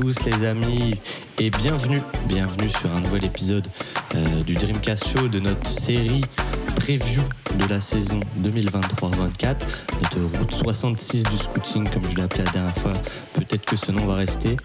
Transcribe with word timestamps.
tous 0.00 0.24
les 0.24 0.46
amis 0.46 0.94
et 1.38 1.50
bienvenue, 1.50 2.00
bienvenue 2.26 2.70
sur 2.70 2.94
un 2.94 3.00
nouvel 3.00 3.24
épisode 3.24 3.66
euh, 4.14 4.42
du 4.44 4.54
Dreamcast 4.54 5.06
Show 5.08 5.28
de 5.28 5.40
notre 5.40 5.70
série 5.70 6.22
preview 6.76 7.22
de 7.58 7.66
la 7.66 7.80
saison 7.80 8.20
2023-24, 8.40 9.56
notre 10.02 10.38
route 10.38 10.50
66 10.50 11.24
du 11.24 11.36
scouting 11.36 11.88
comme 11.90 12.08
je 12.08 12.16
l'ai 12.16 12.22
appelé 12.22 12.44
la 12.44 12.50
dernière 12.50 12.76
fois, 12.76 12.94
peut-être 13.34 13.66
que 13.66 13.76
ce 13.76 13.92
nom 13.92 14.06
va 14.06 14.14
rester. 14.14 14.56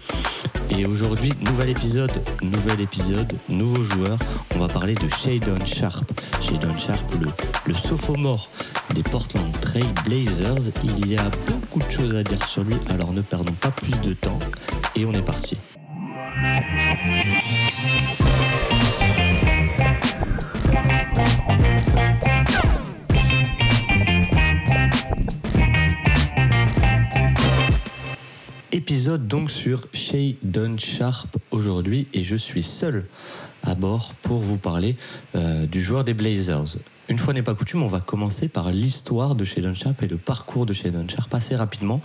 Et 0.70 0.86
aujourd'hui, 0.86 1.32
nouvel 1.42 1.68
épisode, 1.68 2.22
nouvel 2.42 2.80
épisode, 2.80 3.34
nouveau 3.48 3.82
joueur, 3.82 4.18
on 4.54 4.58
va 4.58 4.68
parler 4.68 4.94
de 4.94 5.08
Shadon 5.08 5.64
Sharp. 5.64 6.04
Shadon 6.40 6.76
Sharp, 6.78 7.04
le, 7.20 7.28
le 7.66 7.74
sophomore 7.74 8.50
des 8.94 9.02
Portland 9.02 9.52
Trail 9.60 9.86
Blazers. 10.04 10.72
Il 10.82 11.06
y 11.06 11.16
a 11.16 11.30
beaucoup 11.46 11.80
de 11.80 11.90
choses 11.90 12.14
à 12.14 12.22
dire 12.22 12.42
sur 12.48 12.64
lui, 12.64 12.76
alors 12.88 13.12
ne 13.12 13.20
perdons 13.20 13.52
pas 13.52 13.70
plus 13.70 14.00
de 14.00 14.14
temps 14.14 14.38
et 14.96 15.04
on 15.04 15.12
est 15.12 15.22
parti. 15.22 15.56
Épisode 28.72 29.26
donc 29.28 29.50
sur 29.50 29.86
Shadon 29.92 30.76
Sharp 30.78 31.36
aujourd'hui 31.50 32.08
et 32.14 32.24
je 32.24 32.36
suis 32.36 32.62
seul 32.62 33.06
à 33.62 33.74
bord 33.74 34.14
pour 34.22 34.38
vous 34.38 34.58
parler 34.58 34.96
euh, 35.34 35.66
du 35.66 35.80
joueur 35.80 36.04
des 36.04 36.14
Blazers. 36.14 36.76
Une 37.08 37.18
fois 37.18 37.34
n'est 37.34 37.42
pas 37.42 37.54
coutume, 37.54 37.82
on 37.82 37.88
va 37.88 38.00
commencer 38.00 38.48
par 38.48 38.70
l'histoire 38.70 39.34
de 39.34 39.44
Shadon 39.44 39.74
Sharp 39.74 40.02
et 40.02 40.08
le 40.08 40.16
parcours 40.16 40.66
de 40.66 40.72
Shadon 40.72 41.06
Sharp 41.08 41.32
assez 41.34 41.54
rapidement 41.54 42.00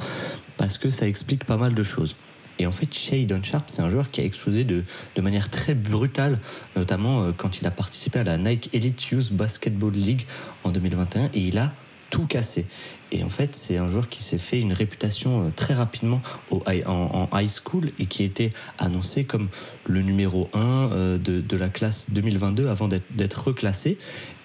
parce 0.58 0.78
que 0.78 0.90
ça 0.90 1.08
explique 1.08 1.46
pas 1.46 1.58
mal 1.58 1.74
de 1.74 1.84
choses. 1.84 2.16
Et 2.60 2.68
en 2.68 2.72
fait, 2.72 2.94
Shadon 2.94 3.42
Sharp, 3.42 3.66
c'est 3.68 3.82
un 3.82 3.90
joueur 3.90 4.08
qui 4.08 4.22
a 4.22 4.24
explosé 4.24 4.64
de, 4.64 4.84
de 5.16 5.22
manière 5.22 5.50
très 5.50 5.74
brutale, 5.74 6.40
notamment 6.76 7.24
euh, 7.24 7.32
quand 7.36 7.60
il 7.60 7.68
a 7.68 7.72
participé 7.72 8.20
à 8.20 8.24
la 8.24 8.38
Nike 8.38 8.70
Elite 8.74 9.04
Youth 9.10 9.34
Basketball 9.34 9.94
League 9.94 10.26
en 10.64 10.72
2021 10.72 11.26
et 11.34 11.40
il 11.40 11.58
a 11.58 11.74
tout 12.10 12.28
cassé. 12.28 12.66
Et 13.14 13.24
en 13.24 13.30
fait, 13.30 13.56
c'est 13.56 13.78
un 13.78 13.88
joueur 13.88 14.10
qui 14.10 14.22
s'est 14.22 14.38
fait 14.38 14.60
une 14.60 14.74
réputation 14.74 15.48
euh, 15.48 15.50
très 15.56 15.74
rapidement 15.74 16.22
en, 16.52 17.30
high 17.34 17.50
school 17.50 17.90
et 18.00 18.06
qui 18.06 18.24
était 18.24 18.52
annoncé 18.78 19.24
comme 19.24 19.48
le 19.86 20.02
numéro 20.02 20.50
1 20.54 20.60
euh, 20.60 21.18
de, 21.18 21.42
de 21.42 21.58
la 21.58 21.70
classe 21.70 22.08
2022 22.12 22.68
avant 22.68 22.88
d'être 22.88 23.48
reclassé. 23.48 23.98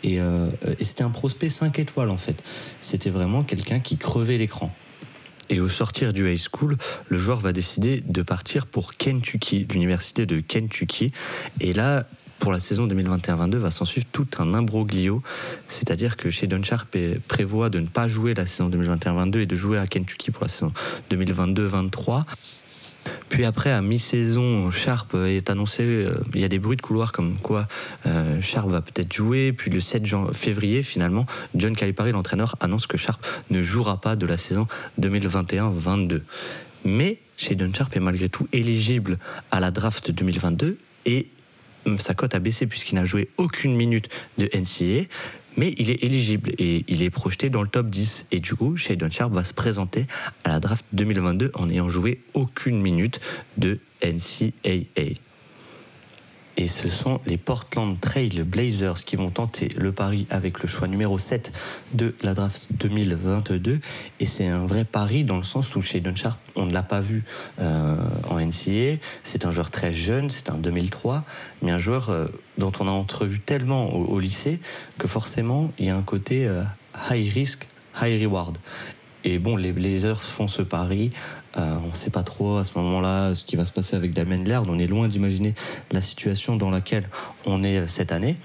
Et, 0.04 0.16
et 0.16 0.84
c'était 0.84 1.02
un 1.02 1.10
prospect 1.10 1.48
5 1.48 1.80
étoiles 1.80 2.10
en 2.10 2.16
fait. 2.16 2.44
C'était 2.80 3.10
vraiment 3.10 3.42
quelqu'un 3.42 3.80
qui 3.80 3.96
crevait 3.96 4.38
l'écran. 4.38 4.72
Et 5.48 5.60
au 5.60 5.68
sortir 5.68 6.12
du 6.12 6.30
high 6.30 6.40
school, 6.40 6.76
le 7.08 7.18
joueur 7.18 7.40
va 7.40 7.52
décider 7.52 8.02
de 8.06 8.22
partir 8.22 8.66
pour 8.66 8.94
Kentucky, 8.94 9.66
l'université 9.70 10.26
de 10.26 10.40
Kentucky. 10.40 11.12
Et 11.60 11.72
là, 11.72 12.04
pour 12.38 12.52
la 12.52 12.60
saison 12.60 12.86
2021-22 12.86 13.56
va 13.56 13.70
s'en 13.70 13.84
suivre 13.84 14.06
tout 14.12 14.26
un 14.38 14.54
imbroglio, 14.54 15.22
c'est-à-dire 15.68 16.16
que 16.16 16.30
chez 16.30 16.46
Don 16.46 16.62
Sharp 16.62 16.96
prévoit 17.28 17.70
de 17.70 17.80
ne 17.80 17.86
pas 17.86 18.08
jouer 18.08 18.34
la 18.34 18.46
saison 18.46 18.68
2021-22 18.70 19.38
et 19.38 19.46
de 19.46 19.56
jouer 19.56 19.78
à 19.78 19.86
Kentucky 19.86 20.30
pour 20.30 20.42
la 20.42 20.48
saison 20.48 20.72
2022-23. 21.10 22.24
Puis 23.28 23.44
après, 23.44 23.72
à 23.72 23.82
mi-saison, 23.82 24.70
Sharp 24.70 25.14
est 25.14 25.50
annoncé, 25.50 25.82
euh, 25.82 26.14
il 26.34 26.40
y 26.40 26.44
a 26.44 26.48
des 26.48 26.58
bruits 26.58 26.76
de 26.76 26.82
couloir 26.82 27.12
comme 27.12 27.36
quoi 27.36 27.66
euh, 28.06 28.40
Sharp 28.40 28.68
va 28.68 28.80
peut-être 28.80 29.12
jouer. 29.12 29.52
Puis 29.52 29.70
le 29.70 29.80
7 29.80 30.04
février, 30.32 30.82
finalement, 30.82 31.26
John 31.54 31.74
Calipari, 31.74 32.12
l'entraîneur, 32.12 32.56
annonce 32.60 32.86
que 32.86 32.96
Sharp 32.96 33.24
ne 33.50 33.62
jouera 33.62 34.00
pas 34.00 34.16
de 34.16 34.26
la 34.26 34.36
saison 34.36 34.66
2021-22. 35.00 36.22
Mais 36.84 37.18
Shadon 37.36 37.72
Sharp 37.72 37.94
est 37.96 38.00
malgré 38.00 38.28
tout 38.28 38.48
éligible 38.52 39.18
à 39.50 39.60
la 39.60 39.70
draft 39.70 40.10
2022 40.10 40.78
et 41.04 41.28
sa 41.98 42.14
cote 42.14 42.34
a 42.34 42.38
baissé 42.38 42.66
puisqu'il 42.66 42.96
n'a 42.96 43.04
joué 43.04 43.28
aucune 43.36 43.76
minute 43.76 44.08
de 44.38 44.48
NCAA, 44.52 45.06
mais 45.56 45.74
il 45.78 45.90
est 45.90 46.02
éligible 46.04 46.50
et 46.58 46.84
il 46.88 47.02
est 47.02 47.10
projeté 47.10 47.50
dans 47.50 47.62
le 47.62 47.68
top 47.68 47.88
10. 47.88 48.26
Et 48.32 48.40
du 48.40 48.54
coup, 48.54 48.76
Shadon 48.76 49.10
Sharp 49.10 49.32
va 49.32 49.44
se 49.44 49.54
présenter 49.54 50.06
à 50.44 50.50
la 50.50 50.60
draft 50.60 50.84
2022 50.92 51.50
en 51.54 51.66
n'ayant 51.66 51.88
joué 51.88 52.20
aucune 52.34 52.80
minute 52.80 53.20
de 53.56 53.78
NCAA. 54.02 55.25
Et 56.58 56.68
ce 56.68 56.88
sont 56.88 57.20
les 57.26 57.36
Portland 57.36 58.00
Trail 58.00 58.42
Blazers 58.42 59.04
qui 59.04 59.16
vont 59.16 59.30
tenter 59.30 59.68
le 59.76 59.92
pari 59.92 60.26
avec 60.30 60.62
le 60.62 60.68
choix 60.68 60.88
numéro 60.88 61.18
7 61.18 61.52
de 61.92 62.14
la 62.22 62.32
draft 62.32 62.68
2022. 62.70 63.78
Et 64.20 64.26
c'est 64.26 64.46
un 64.46 64.64
vrai 64.64 64.84
pari 64.84 65.24
dans 65.24 65.36
le 65.36 65.42
sens 65.42 65.76
où 65.76 65.82
chez 65.82 66.02
Sharp, 66.14 66.38
on 66.54 66.64
ne 66.64 66.72
l'a 66.72 66.82
pas 66.82 67.00
vu 67.00 67.24
euh, 67.60 67.94
en 68.30 68.40
NCA. 68.40 68.98
C'est 69.22 69.44
un 69.44 69.50
joueur 69.50 69.70
très 69.70 69.92
jeune, 69.92 70.30
c'est 70.30 70.48
un 70.48 70.56
2003, 70.56 71.24
mais 71.60 71.72
un 71.72 71.78
joueur 71.78 72.08
euh, 72.08 72.26
dont 72.56 72.72
on 72.80 72.88
a 72.88 72.90
entrevu 72.90 73.40
tellement 73.40 73.92
au, 73.92 74.18
lycée 74.18 74.58
que 74.98 75.06
forcément 75.06 75.70
il 75.78 75.86
y 75.86 75.90
a 75.90 75.96
un 75.96 76.02
côté 76.02 76.46
euh, 76.46 76.62
high 77.10 77.30
risk, 77.34 77.68
high 78.00 78.22
reward. 78.22 78.56
Et 79.28 79.40
bon, 79.40 79.56
les 79.56 79.72
Blazers 79.72 80.22
font 80.22 80.46
ce 80.46 80.62
pari. 80.62 81.10
Euh, 81.58 81.74
on 81.84 81.88
ne 81.88 81.94
sait 81.94 82.10
pas 82.10 82.22
trop 82.22 82.58
à 82.58 82.64
ce 82.64 82.78
moment-là 82.78 83.34
ce 83.34 83.42
qui 83.42 83.56
va 83.56 83.66
se 83.66 83.72
passer 83.72 83.96
avec 83.96 84.14
Damien 84.14 84.36
Lillard. 84.36 84.62
On 84.68 84.78
est 84.78 84.86
loin 84.86 85.08
d'imaginer 85.08 85.52
la 85.90 86.00
situation 86.00 86.54
dans 86.54 86.70
laquelle 86.70 87.08
on 87.44 87.64
est 87.64 87.88
cette 87.88 88.12
année. 88.12 88.36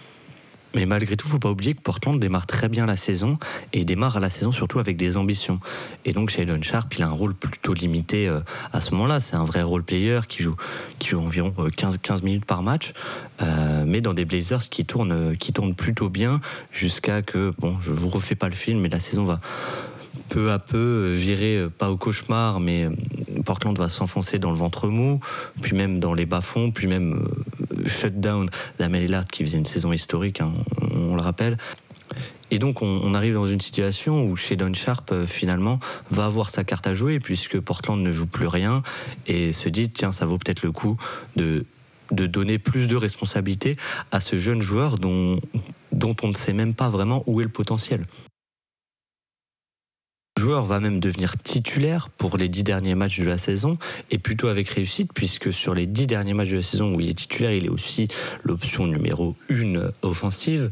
Mais 0.73 0.87
malgré 0.87 1.15
tout, 1.15 1.27
faut 1.27 1.37
pas 1.37 1.51
oublier 1.51 1.75
que 1.75 1.81
Portland 1.81 2.17
démarre 2.19 2.47
très 2.47 2.67
bien 2.67 2.87
la 2.87 2.95
saison 2.95 3.37
et 3.73 3.85
démarre 3.85 4.19
la 4.19 4.31
saison 4.31 4.51
surtout 4.51 4.79
avec 4.79 4.97
des 4.97 5.17
ambitions. 5.17 5.59
Et 6.05 6.13
donc 6.13 6.31
Shadon 6.31 6.61
Sharp, 6.63 6.91
il 6.95 7.03
a 7.03 7.07
un 7.07 7.11
rôle 7.11 7.35
plutôt 7.35 7.73
limité 7.73 8.27
euh, 8.27 8.39
à 8.71 8.81
ce 8.81 8.91
moment-là. 8.91 9.19
C'est 9.19 9.35
un 9.35 9.43
vrai 9.43 9.61
role 9.61 9.83
player 9.83 10.21
qui 10.27 10.41
joue, 10.41 10.55
qui 10.97 11.09
joue 11.09 11.19
environ 11.19 11.51
15, 11.51 11.93
euh, 11.93 11.97
15 12.01 12.23
minutes 12.23 12.45
par 12.45 12.63
match, 12.63 12.93
euh, 13.41 13.83
mais 13.85 14.01
dans 14.01 14.13
des 14.13 14.25
Blazers 14.25 14.69
qui 14.69 14.85
tournent, 14.85 15.35
qui 15.37 15.53
tournent 15.53 15.75
plutôt 15.75 16.09
bien 16.09 16.39
jusqu'à 16.71 17.21
que, 17.21 17.53
bon, 17.59 17.77
je 17.81 17.91
vous 17.91 18.09
refais 18.09 18.35
pas 18.35 18.47
le 18.47 18.55
film, 18.55 18.79
mais 18.79 18.89
la 18.89 18.99
saison 18.99 19.25
va 19.25 19.41
peu 20.31 20.51
à 20.51 20.59
peu 20.59 21.11
virer, 21.13 21.67
pas 21.77 21.91
au 21.91 21.97
cauchemar, 21.97 22.61
mais 22.61 22.87
Portland 23.43 23.77
va 23.77 23.89
s'enfoncer 23.89 24.39
dans 24.39 24.49
le 24.49 24.55
ventre 24.55 24.87
mou, 24.87 25.19
puis 25.61 25.75
même 25.75 25.99
dans 25.99 26.13
les 26.13 26.25
bas-fonds, 26.25 26.71
puis 26.71 26.87
même 26.87 27.21
euh, 27.21 27.87
shutdown 27.87 28.49
d'Amel 28.79 29.01
Lillard 29.01 29.25
qui 29.25 29.43
faisait 29.43 29.57
une 29.57 29.65
saison 29.65 29.91
historique, 29.91 30.39
hein, 30.39 30.53
on, 30.93 31.15
le 31.15 31.21
rappelle. 31.21 31.57
Et 32.49 32.59
donc 32.59 32.81
on, 32.81 33.13
arrive 33.13 33.33
dans 33.33 33.45
une 33.45 33.59
situation 33.59 34.23
où 34.25 34.37
Shadon 34.37 34.73
Sharp 34.73 35.11
euh, 35.11 35.27
finalement 35.27 35.79
va 36.11 36.25
avoir 36.25 36.49
sa 36.49 36.63
carte 36.63 36.87
à 36.87 36.93
jouer 36.93 37.19
puisque 37.19 37.59
Portland 37.59 37.99
ne 37.99 38.11
joue 38.11 38.27
plus 38.27 38.47
rien 38.47 38.83
et 39.27 39.51
se 39.51 39.67
dit 39.67 39.89
tiens 39.89 40.13
ça 40.13 40.25
vaut 40.25 40.37
peut-être 40.37 40.63
le 40.63 40.71
coup 40.71 40.97
de 41.35 41.65
de 42.11 42.25
donner 42.25 42.59
plus 42.59 42.87
de 42.87 42.97
responsabilité 42.97 43.77
à 44.11 44.19
ce 44.19 44.37
jeune 44.37 44.61
joueur 44.61 44.97
dont, 44.97 45.39
dont 45.93 46.15
on 46.23 46.27
ne 46.27 46.33
sait 46.33 46.51
même 46.51 46.73
pas 46.73 46.89
vraiment 46.89 47.23
où 47.25 47.39
est 47.39 47.45
le 47.45 47.49
potentiel. 47.49 48.05
Joueur 50.41 50.65
va 50.65 50.79
même 50.79 50.99
devenir 50.99 51.37
titulaire 51.37 52.09
pour 52.09 52.35
les 52.35 52.49
dix 52.49 52.63
derniers 52.63 52.95
matchs 52.95 53.19
de 53.19 53.25
la 53.25 53.37
saison 53.37 53.77
et 54.09 54.17
plutôt 54.17 54.47
avec 54.47 54.69
réussite 54.69 55.13
puisque 55.13 55.53
sur 55.53 55.75
les 55.75 55.85
dix 55.85 56.07
derniers 56.07 56.33
matchs 56.33 56.49
de 56.49 56.55
la 56.55 56.63
saison 56.63 56.95
où 56.95 56.99
il 56.99 57.11
est 57.11 57.13
titulaire, 57.13 57.51
il 57.51 57.65
est 57.65 57.69
aussi 57.69 58.07
l'option 58.43 58.87
numéro 58.87 59.35
une 59.49 59.91
offensive 60.01 60.71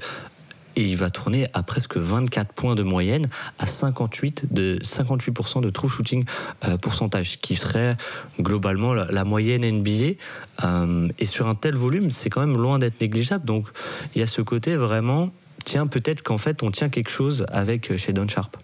et 0.75 0.81
il 0.81 0.97
va 0.97 1.11
tourner 1.11 1.45
à 1.53 1.61
presque 1.61 1.97
24 1.97 2.51
points 2.51 2.73
de 2.73 2.81
moyenne 2.81 3.27
à 3.59 3.67
58 3.67 4.51
de 4.51 4.79
58% 4.81 5.61
de 5.61 5.69
true 5.69 5.87
shooting 5.87 6.25
euh, 6.65 6.77
pourcentage, 6.77 7.33
ce 7.33 7.37
qui 7.37 7.55
serait 7.55 7.95
globalement 8.41 8.95
la, 8.95 9.23
moyenne 9.23 9.69
NBA. 9.69 10.15
Euh, 10.63 11.09
et 11.19 11.27
sur 11.27 11.47
un 11.47 11.53
tel 11.53 11.75
volume, 11.75 12.09
c'est 12.09 12.31
quand 12.31 12.41
même 12.41 12.57
loin 12.57 12.79
d'être 12.79 12.99
négligeable. 13.01 13.45
Donc 13.45 13.67
il 14.15 14.19
y 14.19 14.23
a 14.23 14.27
ce 14.27 14.41
côté 14.41 14.75
vraiment, 14.75 15.29
tiens, 15.63 15.85
peut-être 15.85 16.23
qu'en 16.23 16.39
fait 16.39 16.63
on 16.63 16.71
tient 16.71 16.89
quelque 16.89 17.11
chose 17.11 17.45
avec 17.51 17.95
Shadon 17.95 18.27
Sharp. 18.27 18.57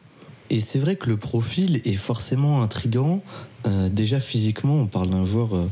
Et 0.49 0.59
c'est 0.59 0.79
vrai 0.79 0.95
que 0.95 1.09
le 1.09 1.17
profil 1.17 1.81
est 1.85 1.95
forcément 1.95 2.61
intrigant. 2.61 3.21
Euh, 3.65 3.89
déjà 3.89 4.19
physiquement, 4.19 4.75
on 4.75 4.85
parle 4.85 5.09
d'un 5.09 5.25
joueur 5.25 5.55
euh, 5.55 5.67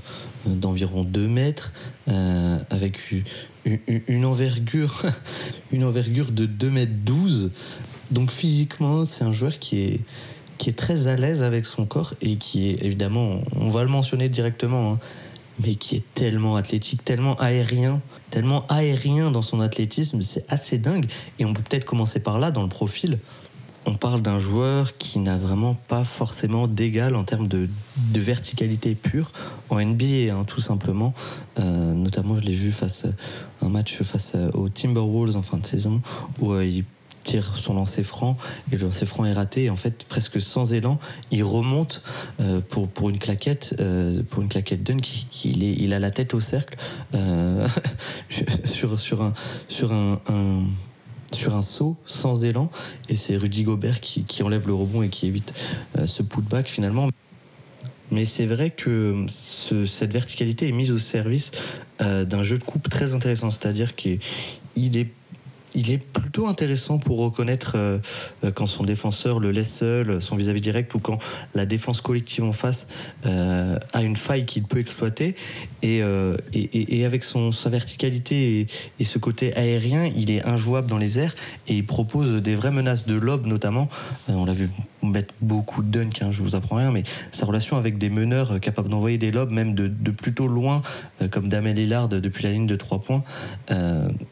d'environ 0.45 1.03
2 1.03 1.27
mètres, 1.27 1.73
euh, 2.07 2.57
avec 2.71 3.11
une, 3.11 3.79
une, 4.07 4.25
envergure, 4.25 5.03
une 5.71 5.83
envergure 5.83 6.31
de 6.31 6.45
2 6.45 6.69
mètres 6.71 6.91
12. 7.05 7.51
Donc 8.11 8.31
physiquement, 8.31 9.05
c'est 9.05 9.23
un 9.23 9.31
joueur 9.31 9.59
qui 9.59 9.79
est, 9.79 9.99
qui 10.57 10.69
est 10.69 10.77
très 10.77 11.07
à 11.07 11.15
l'aise 11.15 11.43
avec 11.43 11.65
son 11.67 11.85
corps 11.85 12.15
et 12.21 12.35
qui 12.37 12.69
est 12.69 12.83
évidemment, 12.83 13.41
on 13.55 13.69
va 13.69 13.83
le 13.83 13.89
mentionner 13.89 14.27
directement, 14.27 14.93
hein, 14.93 14.99
mais 15.63 15.75
qui 15.75 15.95
est 15.95 16.03
tellement 16.15 16.55
athlétique, 16.55 17.05
tellement 17.05 17.35
aérien, 17.35 18.01
tellement 18.31 18.65
aérien 18.69 19.29
dans 19.29 19.43
son 19.43 19.59
athlétisme, 19.59 20.21
c'est 20.21 20.51
assez 20.51 20.79
dingue. 20.79 21.05
Et 21.37 21.45
on 21.45 21.53
peut 21.53 21.61
peut-être 21.61 21.85
commencer 21.85 22.19
par 22.19 22.39
là, 22.39 22.49
dans 22.49 22.63
le 22.63 22.69
profil 22.69 23.19
on 23.85 23.95
parle 23.95 24.21
d'un 24.21 24.39
joueur 24.39 24.97
qui 24.97 25.19
n'a 25.19 25.37
vraiment 25.37 25.73
pas 25.73 26.03
forcément 26.03 26.67
d'égal 26.67 27.15
en 27.15 27.23
termes 27.23 27.47
de, 27.47 27.67
verticalité 28.15 28.95
pure 28.95 29.31
en 29.69 29.79
NBA, 29.79 30.33
hein, 30.33 30.43
tout 30.45 30.61
simplement. 30.61 31.13
Euh, 31.59 31.93
notamment, 31.93 32.39
je 32.39 32.45
l'ai 32.45 32.53
vu 32.53 32.71
face 32.71 33.05
à 33.05 33.65
un 33.65 33.69
match 33.69 34.01
face 34.01 34.35
aux 34.53 34.69
Timberwolves 34.69 35.35
en 35.35 35.41
fin 35.41 35.57
de 35.57 35.65
saison 35.65 36.01
où 36.39 36.53
euh, 36.53 36.65
il, 36.65 36.85
tire 37.23 37.55
son 37.55 37.73
lancer 37.73 38.03
franc 38.03 38.37
et 38.71 38.75
le 38.75 38.83
lancer 38.85 39.05
franc 39.05 39.25
est 39.25 39.33
raté. 39.33 39.65
Et 39.65 39.69
en 39.69 39.75
fait, 39.75 40.03
presque 40.05 40.39
sans 40.41 40.73
élan, 40.73 40.99
il 41.31 41.43
remonte 41.43 42.01
euh, 42.39 42.61
pour, 42.69 42.87
pour 42.87 43.09
une 43.09 43.17
claquette, 43.17 43.75
euh, 43.79 44.21
pour 44.29 44.43
une 44.43 44.49
claquette. 44.49 44.89
Il, 45.43 45.63
il 45.63 45.93
a 45.93 45.99
la 45.99 46.11
tête 46.11 46.33
au 46.33 46.39
cercle 46.39 46.77
euh, 47.15 47.67
sur, 48.65 48.99
sur, 48.99 49.23
un, 49.23 49.33
sur 49.67 49.91
un, 49.91 50.19
sur 51.33 51.55
un 51.55 51.61
saut 51.61 51.95
sans 52.05 52.43
élan 52.43 52.69
et 53.09 53.15
c'est 53.15 53.35
Rudy 53.35 53.63
Gobert 53.63 53.99
qui, 53.99 54.23
qui, 54.23 54.43
enlève 54.43 54.67
le 54.67 54.73
rebond 54.73 55.01
et 55.03 55.09
qui 55.09 55.27
évite 55.27 55.53
ce 56.05 56.23
putback 56.23 56.67
finalement. 56.67 57.09
Mais 58.11 58.25
c'est 58.25 58.45
vrai 58.45 58.69
que 58.69 59.25
cette 59.27 60.11
verticalité 60.11 60.67
est 60.67 60.71
mise 60.71 60.91
au 60.91 60.99
service 60.99 61.51
d'un 61.99 62.43
jeu 62.43 62.57
de 62.59 62.63
coupe 62.63 62.89
très 62.89 63.13
intéressant, 63.13 63.49
c'est-à-dire 63.49 63.95
qu'il 63.95 64.19
est 64.77 65.09
il 65.75 65.91
est 65.91 65.97
plutôt 65.97 66.47
intéressant 66.47 66.99
pour 66.99 67.19
reconnaître 67.19 67.73
euh, 67.75 67.99
euh, 68.43 68.51
quand 68.51 68.67
son 68.67 68.83
défenseur 68.83 69.39
le 69.39 69.51
laisse 69.51 69.73
seul, 69.73 70.21
son 70.21 70.35
vis-à-vis 70.35 70.61
direct, 70.61 70.93
ou 70.93 70.99
quand 70.99 71.19
la 71.55 71.65
défense 71.65 72.01
collective 72.01 72.43
en 72.43 72.53
face 72.53 72.87
euh, 73.25 73.77
a 73.93 74.03
une 74.03 74.15
faille 74.15 74.45
qu'il 74.45 74.63
peut 74.63 74.79
exploiter. 74.79 75.35
Et, 75.81 76.01
avec 77.03 77.23
son, 77.25 77.51
sa 77.51 77.69
verticalité 77.69 78.67
et, 78.99 79.03
ce 79.03 79.19
côté 79.19 79.53
aérien, 79.55 80.09
il 80.15 80.31
est 80.31 80.45
injouable 80.45 80.87
dans 80.87 80.97
les 80.97 81.19
airs 81.19 81.35
et 81.67 81.75
il 81.75 81.85
propose 81.85 82.41
des 82.41 82.55
vraies 82.55 82.71
menaces 82.71 83.05
de 83.05 83.15
lob 83.15 83.45
notamment. 83.45 83.89
on 84.29 84.45
l'a 84.45 84.53
vu 84.53 84.69
mettre 85.01 85.33
beaucoup 85.41 85.83
de 85.83 85.89
dunk, 85.89 86.21
hein, 86.21 86.31
je 86.31 86.41
vous 86.41 86.55
apprends 86.55 86.77
rien, 86.77 86.91
mais 86.91 87.03
sa 87.31 87.45
relation 87.45 87.75
avec 87.75 87.97
des 87.97 88.09
meneurs 88.09 88.61
capables 88.61 88.89
d'envoyer 88.89 89.17
des 89.17 89.31
lobs, 89.31 89.51
même 89.51 89.75
de, 89.75 90.11
plutôt 90.11 90.47
loin, 90.47 90.81
comme 91.31 91.49
Damel 91.49 91.75
Lillard 91.75 92.07
depuis 92.07 92.43
la 92.43 92.51
ligne 92.51 92.67
de 92.67 92.75
3 92.75 93.01
points, 93.01 93.23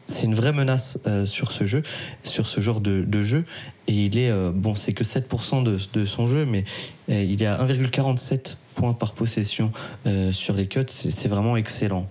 c'est 0.06 0.24
une 0.24 0.34
vraie 0.34 0.54
menace 0.54 0.98
sur 1.32 1.50
ce 1.50 1.66
jeu, 1.66 1.82
sur 2.22 2.46
ce 2.46 2.60
genre 2.60 2.80
de, 2.80 3.22
jeu. 3.22 3.44
Et 3.88 3.92
il 3.92 4.18
est, 4.18 4.30
euh, 4.30 4.52
bon, 4.54 4.74
c'est 4.74 4.92
que 4.92 5.02
7% 5.02 5.64
de, 5.64 6.04
son 6.04 6.26
jeu, 6.26 6.44
mais 6.44 6.64
euh, 7.10 7.22
il 7.22 7.42
est 7.42 7.46
à 7.46 7.64
1,47 7.64 8.56
points 8.74 8.92
par 8.92 9.12
possession 9.12 9.72
euh, 10.06 10.30
sur 10.30 10.54
les 10.54 10.66
cuts. 10.66 10.84
C'est 10.86 11.28
vraiment 11.28 11.56
excellent. 11.56 12.08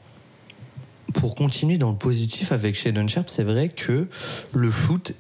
Pour 1.13 1.35
continuer 1.35 1.77
dans 1.77 1.91
le 1.91 1.97
positif 1.97 2.51
avec 2.51 2.75
Shadon 2.75 3.07
Sharp, 3.07 3.29
c'est 3.29 3.43
vrai 3.43 3.69
que 3.69 4.07
le 4.53 4.71
foot 4.71 5.13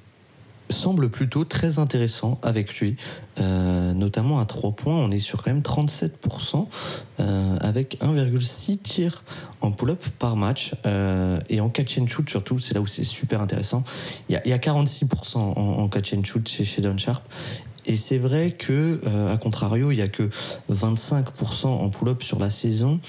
semble 0.71 1.09
plutôt 1.09 1.45
très 1.45 1.79
intéressant 1.79 2.39
avec 2.41 2.79
lui, 2.79 2.95
euh, 3.39 3.93
notamment 3.93 4.39
à 4.39 4.45
3 4.45 4.71
points. 4.71 4.95
On 4.95 5.11
est 5.11 5.19
sur 5.19 5.43
quand 5.43 5.51
même 5.51 5.61
37% 5.61 6.67
euh, 7.19 7.57
avec 7.61 7.97
1,6 8.01 8.77
tirs 8.79 9.23
en 9.61 9.71
pull-up 9.71 10.03
par 10.19 10.35
match 10.35 10.73
euh, 10.85 11.39
et 11.49 11.61
en 11.61 11.69
catch 11.69 11.97
and 11.99 12.07
shoot 12.07 12.29
surtout, 12.29 12.59
c'est 12.59 12.73
là 12.73 12.81
où 12.81 12.87
c'est 12.87 13.03
super 13.03 13.41
intéressant. 13.41 13.83
Il 14.29 14.33
y 14.33 14.53
a, 14.53 14.57
46% 14.57 15.37
en, 15.37 15.87
catch 15.87 16.13
and 16.13 16.23
shoot 16.23 16.47
chez, 16.47 16.63
chez 16.63 16.81
Don 16.81 16.97
Sharp. 16.97 17.23
Et 17.87 17.97
c'est 17.97 18.19
vrai 18.19 18.51
que, 18.51 19.01
à 19.27 19.37
contrario, 19.37 19.91
il 19.91 19.95
n'y 19.95 20.03
a 20.03 20.07
que 20.07 20.29
25% 20.71 21.65
en 21.65 21.89
pull-up 21.89 22.21
sur 22.21 22.37
la 22.37 22.51
saison. 22.51 22.99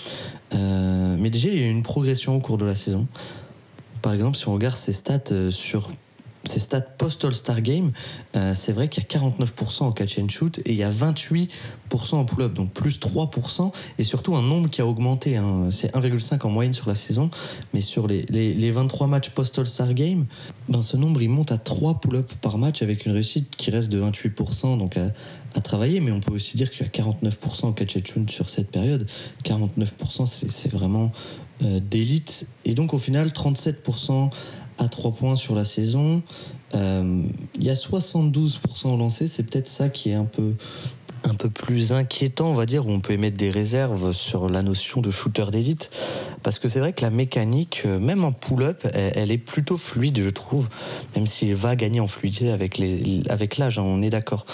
mais 0.53 1.29
déjà, 1.29 1.49
il 1.49 1.59
y 1.59 1.63
a 1.63 1.67
eu 1.67 1.71
une 1.71 1.83
progression 1.83 2.37
au 2.37 2.41
cours 2.41 2.57
de 2.57 2.65
la 2.65 2.75
saison. 2.75 3.07
Par 4.01 4.15
exemple, 4.15 4.37
si 4.37 4.49
on 4.49 4.55
regarde 4.55 4.77
ses 4.77 4.95
stats 4.95 5.51
sur 5.51 5.93
ces 6.45 6.61
stats 6.61 6.81
post-All-Star 6.81 7.61
Game, 7.61 7.93
euh, 8.37 8.53
c'est 8.55 8.73
vrai 8.73 8.89
qu'il 8.89 9.03
y 9.03 9.07
a 9.07 9.19
49% 9.19 9.85
en 9.85 9.93
catch 9.93 10.19
and 10.19 10.29
shoot 10.29 10.59
et 10.59 10.73
il 10.73 10.77
y 10.77 10.83
a 10.83 10.91
28% 10.91 11.49
en 12.13 12.25
pull-up, 12.25 12.53
donc 12.53 12.73
plus 12.73 12.99
3%, 12.99 13.73
et 13.99 14.05
surtout 14.05 14.35
un 14.35 14.43
nombre 14.43 14.69
qui 14.69 14.81
a 14.81 14.87
augmenté. 14.87 15.37
Hein. 15.37 15.71
C'est 15.71 15.95
1,5 15.95 16.47
en 16.47 16.51
moyenne 16.51 16.73
sur 16.73 16.89
la 16.89 16.95
saison, 16.95 17.31
mais 17.75 17.81
sur 17.81 18.07
les, 18.07 18.23
les, 18.23 18.71
23 18.71 19.07
matchs 19.07 19.31
post-All-Star 19.31 19.95
Game, 19.95 20.27
ben 20.69 20.83
ce 20.83 20.97
nombre 20.97 21.21
il 21.23 21.29
monte 21.29 21.53
à 21.53 21.59
3 21.59 22.01
pull-up 22.01 22.31
par 22.41 22.59
match 22.59 22.83
avec 22.83 23.07
une 23.07 23.13
réussite 23.13 23.55
qui 23.57 23.71
reste 23.71 23.91
de 23.91 24.01
28%, 24.01 24.79
donc 24.79 24.97
à, 24.97 25.61
travailler, 25.61 26.01
mais 26.01 26.11
on 26.11 26.21
peut 26.21 26.33
aussi 26.33 26.57
dire 26.57 26.71
qu'il 26.71 26.87
y 26.87 26.89
a 26.89 26.91
49% 26.91 27.67
en 27.67 27.73
catch 27.73 27.97
and 28.17 28.27
sur 28.29 28.49
cette 28.49 28.71
période. 28.71 29.07
49%, 29.45 30.27
c'est 30.27 30.73
vraiment 30.73 31.13
euh, 31.63 31.79
d'élite. 31.79 32.47
Et 32.65 32.75
donc 32.75 32.95
au 32.95 32.99
final, 32.99 33.29
37% 33.29 34.31
à 34.79 34.89
3 34.89 35.13
points 35.13 35.37
sur 35.37 35.55
la 35.55 35.67
saison. 35.67 36.23
Euh, 36.75 37.23
il 37.57 37.65
y 37.65 37.71
a 37.71 37.75
72% 37.75 38.89
au 38.89 38.97
lancer, 38.97 39.29
c'est 39.29 39.43
peut-être 39.43 39.69
ça 39.69 39.91
qui 39.91 40.11
est 40.11 40.15
un 40.15 40.25
peu 40.25 40.55
un 41.25 41.35
peu 41.35 41.51
plus 41.51 41.93
inquiétant, 41.93 42.51
on 42.51 42.55
va 42.55 42.67
dire, 42.67 42.87
où 42.87 42.91
on 42.91 43.01
peut 43.01 43.13
émettre 43.13 43.37
des 43.37 43.51
réserves 43.51 44.13
sur 44.13 44.49
la 44.49 44.63
notion 44.63 45.01
de 45.01 45.11
shooter 45.11 45.47
d'élite. 45.51 45.91
Parce 46.43 46.59
que 46.59 46.69
c'est 46.69 46.81
vrai 46.81 46.93
que 46.93 47.03
la 47.03 47.11
mécanique, 47.11 47.83
euh, 47.87 47.99
même 47.99 48.25
en 48.25 48.33
pull-up, 48.33 48.87
elle, 48.93 49.31
est 49.31 49.39
plutôt 49.39 49.77
fluide, 49.77 50.21
je 50.23 50.31
trouve, 50.31 50.69
même 51.17 51.27
s'il 51.27 51.55
va 51.55 51.77
gagner 51.77 52.01
en 52.01 52.07
fluidité 52.07 52.51
avec 52.51 53.59
l'âge, 53.59 53.79
hein, 53.79 53.83
on 53.85 54.03
est 54.03 54.11
d'accord. 54.11 54.47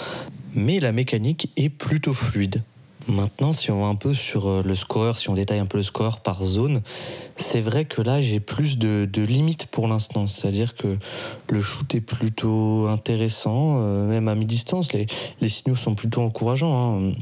Mais 0.53 0.79
la 0.79 0.91
mécanique 0.91 1.51
est 1.57 1.69
plutôt 1.69 2.13
fluide. 2.13 2.63
Maintenant, 3.09 3.53
si 3.53 3.71
on 3.71 3.81
va 3.81 3.87
un 3.87 3.95
peu 3.95 4.13
sur 4.13 4.47
euh, 4.47 4.61
le 4.63 4.75
score, 4.75 5.17
si 5.17 5.29
on 5.29 5.33
détaille 5.33 5.57
un 5.57 5.65
peu 5.65 5.79
le 5.79 5.83
score 5.83 6.19
par 6.19 6.43
zone, 6.43 6.81
c'est 7.37 7.59
vrai 7.59 7.85
que 7.85 8.03
là, 8.03 8.21
j'ai 8.21 8.39
plus 8.39 8.77
de, 8.77 9.09
limites 9.15 9.65
pour 9.65 9.87
l'instant. 9.87 10.27
C'est-à-dire 10.27 10.75
que 10.75 10.97
le 11.49 11.61
shoot 11.61 11.95
est 11.95 12.01
plutôt 12.01 12.85
intéressant, 12.87 13.81
euh, 13.81 14.07
même 14.07 14.27
à 14.27 14.35
mi-distance. 14.35 14.93
Les, 14.93 15.07
les 15.41 15.49
signaux 15.49 15.75
sont 15.75 15.95
plutôt 15.95 16.21
encourageants. 16.21 17.01
Hein 17.01 17.13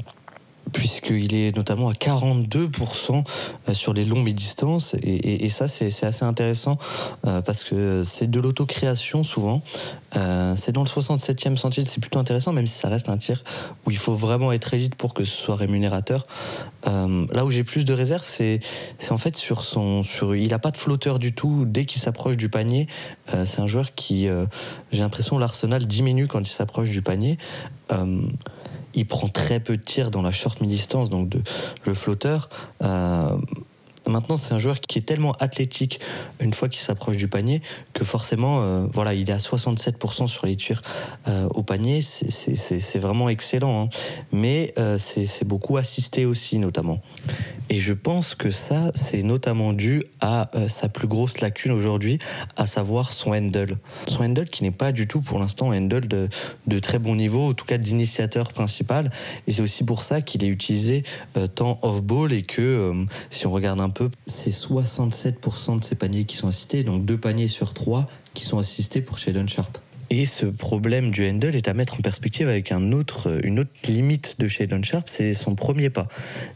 puisqu'il 0.74 1.36
est 1.36 1.56
notamment 1.56 1.90
à 1.90 1.94
42% 1.94 3.24
euh, 3.70 3.74
sur 3.74 3.94
les 3.94 4.06
longues 4.06 4.30
distances. 4.30 4.96
Et, 5.02 5.46
et, 5.46 5.50
ça 5.50 5.68
c'est 5.68 6.04
assez 6.04 6.26
intéressant 6.26 6.78
euh, 7.26 7.42
parce 7.42 7.64
que 7.64 8.04
c'est 8.04 8.30
de 8.30 8.40
l'autocréation 8.40 9.24
souvent. 9.24 9.62
Euh, 10.16 10.56
c'est 10.58 10.72
dans 10.72 10.84
le 10.84 10.88
67e 10.88 11.58
centile 11.58 11.88
c'est 11.88 12.00
plutôt 12.00 12.20
intéressant 12.20 12.54
même 12.54 12.68
si 12.68 12.76
ça 12.76 12.88
reste 12.88 13.10
un 13.10 13.18
tir 13.18 13.44
où 13.86 13.92
il 13.92 13.98
faut 13.98 14.14
vraiment 14.14 14.52
être 14.54 14.74
élite 14.74 14.96
pour 14.96 15.14
que 15.14 15.24
ce 15.24 15.36
soit 15.36 15.56
rémunérateur. 15.56 16.28
Là 16.86 17.44
où 17.44 17.52
j'ai 17.52 17.66
plus 17.66 17.84
de 17.84 17.94
réserve 17.94 18.24
c'est 18.24 18.62
en 19.10 19.18
fait 19.18 19.36
sur 19.36 19.62
son 19.64 20.04
sur 20.04 20.36
il 20.36 20.54
a 20.54 20.60
pas 20.60 20.72
de 20.72 20.78
flotteur 20.78 21.20
du 21.20 21.34
tout. 21.34 21.66
Dès 21.68 21.84
qu'il 21.84 22.00
s'approche 22.00 22.38
du 22.38 22.48
panier 22.48 22.88
c'est 23.46 23.60
un 23.60 23.68
joueur 23.68 23.94
qui 23.94 24.28
j'ai 24.92 25.00
l'impression 25.00 25.38
l'arsenal 25.38 25.86
diminue 25.86 26.28
quand 26.28 26.40
il 26.40 26.48
s'approche 26.48 26.90
du 26.90 27.02
panier 27.02 27.38
il 28.98 29.06
prend 29.06 29.28
très 29.28 29.60
peu 29.60 29.78
de 29.78 29.82
tirs 29.82 30.12
dans 30.12 30.24
la 30.24 30.32
short 30.32 30.60
mi-distance, 30.60 31.10
donc 31.10 31.30
de, 31.30 31.42
le 31.86 31.94
flotteur. 31.94 32.50
Euh, 32.82 33.38
Maintenant, 34.06 34.38
c'est 34.38 34.54
un 34.54 34.60
joueur 34.60 34.80
qui 34.80 35.00
est 35.00 35.02
tellement 35.02 35.34
athlétique 35.34 36.00
une 36.40 36.54
fois 36.54 36.70
qu'il 36.70 36.80
s'approche 36.80 37.18
du 37.18 37.28
panier 37.28 37.62
que 37.94 38.06
forcément, 38.06 38.62
euh, 38.62 38.86
voilà, 38.94 39.14
il 39.14 39.30
est 39.30 39.34
à 39.34 39.38
67% 39.38 40.28
sur 40.28 40.46
les 40.46 40.56
tirs 40.56 40.82
euh, 41.28 41.48
au 41.54 41.64
panier. 41.64 42.02
C'est 42.02 43.00
vraiment 43.00 43.30
excellent. 43.30 43.84
Hein. 43.84 43.90
Mais 44.32 44.74
euh, 44.78 44.98
c'est 44.98 45.46
beaucoup 45.46 45.78
assisté 45.78 46.26
aussi, 46.26 46.60
notamment. 46.60 47.02
Et 47.70 47.80
je 47.80 47.94
pense 47.94 48.34
que 48.34 48.50
ça, 48.50 48.92
c'est 48.96 49.24
notamment 49.24 49.74
dû 49.74 50.04
à 50.22 50.50
sa 50.70 50.88
plus 50.88 51.08
grosse 51.08 51.42
lacune 51.42 51.74
aujourd'hui, 51.74 52.18
à 52.56 52.66
savoir 52.66 53.12
son 53.12 53.32
handle. 53.32 53.78
Son 54.08 54.24
handle 54.24 54.46
qui 54.46 54.64
n'est 54.64 54.72
pas 54.72 54.94
du 54.94 55.06
tout 55.06 55.20
pour 55.20 55.38
l'instant 55.38 55.72
un 55.72 55.80
handle 55.80 56.08
de, 56.08 56.30
de, 56.68 56.80
très 56.80 56.98
bon 56.98 57.16
niveau, 57.16 57.50
en 57.50 57.54
tout 57.54 57.66
cas 57.66 57.78
d'initiateur 57.78 58.54
principal. 58.54 59.12
Et 59.48 59.52
c'est 59.52 59.62
aussi 59.62 59.84
pour 59.84 60.04
ça 60.04 60.22
qu'il 60.22 60.46
est 60.46 60.48
utilisé 60.48 61.04
tant 61.56 61.78
off-ball 61.82 62.32
et 62.32 62.44
que 62.44 62.94
si 63.30 63.48
on 63.48 63.52
regarde 63.52 63.82
un 63.82 63.90
peu 63.90 63.97
c'est 64.26 64.52
67% 64.52 65.80
de 65.80 65.84
ces 65.84 65.96
paniers 65.96 66.26
qui 66.26 66.38
sont 66.38 66.48
assistés, 66.48 66.84
donc 66.84 67.06
deux 67.06 67.18
paniers 67.18 67.48
sur 67.48 67.74
trois 67.74 68.08
qui 68.34 68.46
sont 68.46 68.60
assistés 68.60 69.02
pour 69.02 69.18
Shadon 69.18 69.48
Sharp. 69.48 69.78
Et 70.10 70.26
ce 70.26 70.46
problème 70.46 71.12
du 71.12 71.28
handle 71.30 71.56
est 71.56 71.68
à 71.68 71.74
mettre 71.74 71.96
en 71.96 71.98
perspective 71.98 72.48
avec 72.48 72.72
un 72.72 72.94
autre, 72.94 73.42
une 73.44 73.60
autre 73.60 73.72
limite 73.90 74.40
de 74.40 74.48
Shadon 74.48 74.82
Sharp, 74.82 75.10
c'est 75.10 75.34
son 75.34 75.54
premier 75.54 75.90
pas. 75.90 76.08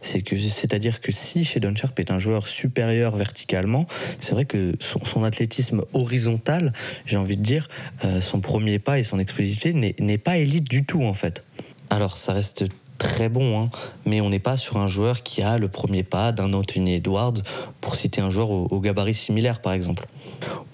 C'est 0.02 0.22
que, 0.22 0.38
c'est-à-dire 0.38 1.02
que 1.02 1.12
si 1.12 1.44
Shadon 1.44 1.76
Sharp 1.76 2.00
est 2.00 2.12
un 2.12 2.20
joueur 2.20 2.48
supérieur 2.48 3.18
verticalement, 3.18 3.88
c'est 4.20 4.32
vrai 4.34 4.46
que 4.46 4.74
son, 4.80 5.24
athlétisme 5.24 5.84
horizontal, 5.92 6.72
j'ai 7.06 7.18
envie 7.18 7.36
de 7.36 7.44
dire, 7.44 7.68
euh, 8.06 8.22
son 8.22 8.40
premier 8.40 8.80
pas 8.80 9.00
et 9.00 9.04
son 9.04 9.20
explosivité 9.20 9.74
n'est 9.74 10.18
pas 10.18 10.38
élite 10.38 10.70
du 10.70 10.86
tout 10.86 11.04
en 11.04 11.14
fait. 11.14 11.44
Alors 11.90 12.16
ça 12.16 12.32
reste 12.32 12.66
très 13.02 13.30
bon, 13.30 13.60
hein. 13.60 13.70
mais 14.06 14.22
on 14.22 14.30
n'est 14.30 14.38
pas 14.38 14.58
sur 14.58 14.78
un 14.78 14.88
joueur 14.88 15.24
qui 15.24 15.42
a 15.42 15.58
le 15.58 15.70
premier 15.70 16.04
pas 16.04 16.32
d'un 16.32 16.54
Anthony 16.54 16.94
Edwards, 16.94 17.34
pour 17.82 17.96
citer 17.96 18.22
un 18.22 18.30
joueur 18.30 18.52
au, 18.52 18.80
gabarit 18.80 19.16
similaire 19.16 19.60
par 19.60 19.74
exemple. 19.74 20.06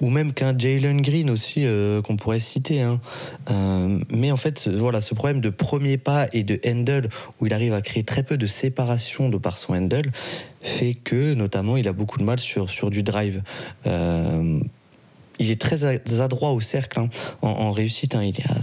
Ou 0.01 0.09
même 0.09 0.33
qu'un 0.33 0.57
Jalen 0.57 1.01
Green 1.01 1.29
aussi, 1.29 1.65
euh, 1.65 2.01
qu'on 2.01 2.17
pourrait 2.17 2.41
citer. 2.41 2.81
Hein. 2.81 2.99
Euh, 3.49 3.99
mais 4.09 4.31
en 4.31 4.37
fait, 4.37 4.67
voilà, 4.67 4.99
ce 4.99 5.13
problème 5.13 5.39
de 5.39 5.49
premier 5.49 5.97
pas 5.97 6.27
et 6.33 6.43
de 6.43 6.59
handle, 6.65 7.07
où 7.39 7.45
il 7.45 7.53
arrive 7.53 7.73
à 7.73 7.81
créer 7.81 8.03
très 8.03 8.23
peu 8.23 8.37
de 8.37 8.45
séparation 8.45 9.29
de 9.29 9.37
par 9.37 9.57
son 9.57 9.73
handle, 9.73 10.11
fait 10.61 10.95
que 10.95 11.33
notamment 11.33 11.77
il 11.77 11.87
a 11.87 11.93
beaucoup 11.93 12.19
de 12.19 12.23
mal 12.23 12.39
sur, 12.39 12.69
sur 12.69 12.89
du 12.89 13.03
drive. 13.03 13.41
Euh, 13.85 14.59
il 15.39 15.51
est 15.51 15.61
très 15.61 15.85
adroit 16.21 16.51
au 16.51 16.61
cercle 16.61 16.99
hein, 16.99 17.09
en, 17.41 17.71
réussite. 17.71 18.15
il 18.21 18.39
est 18.39 18.49
à, 18.49 18.55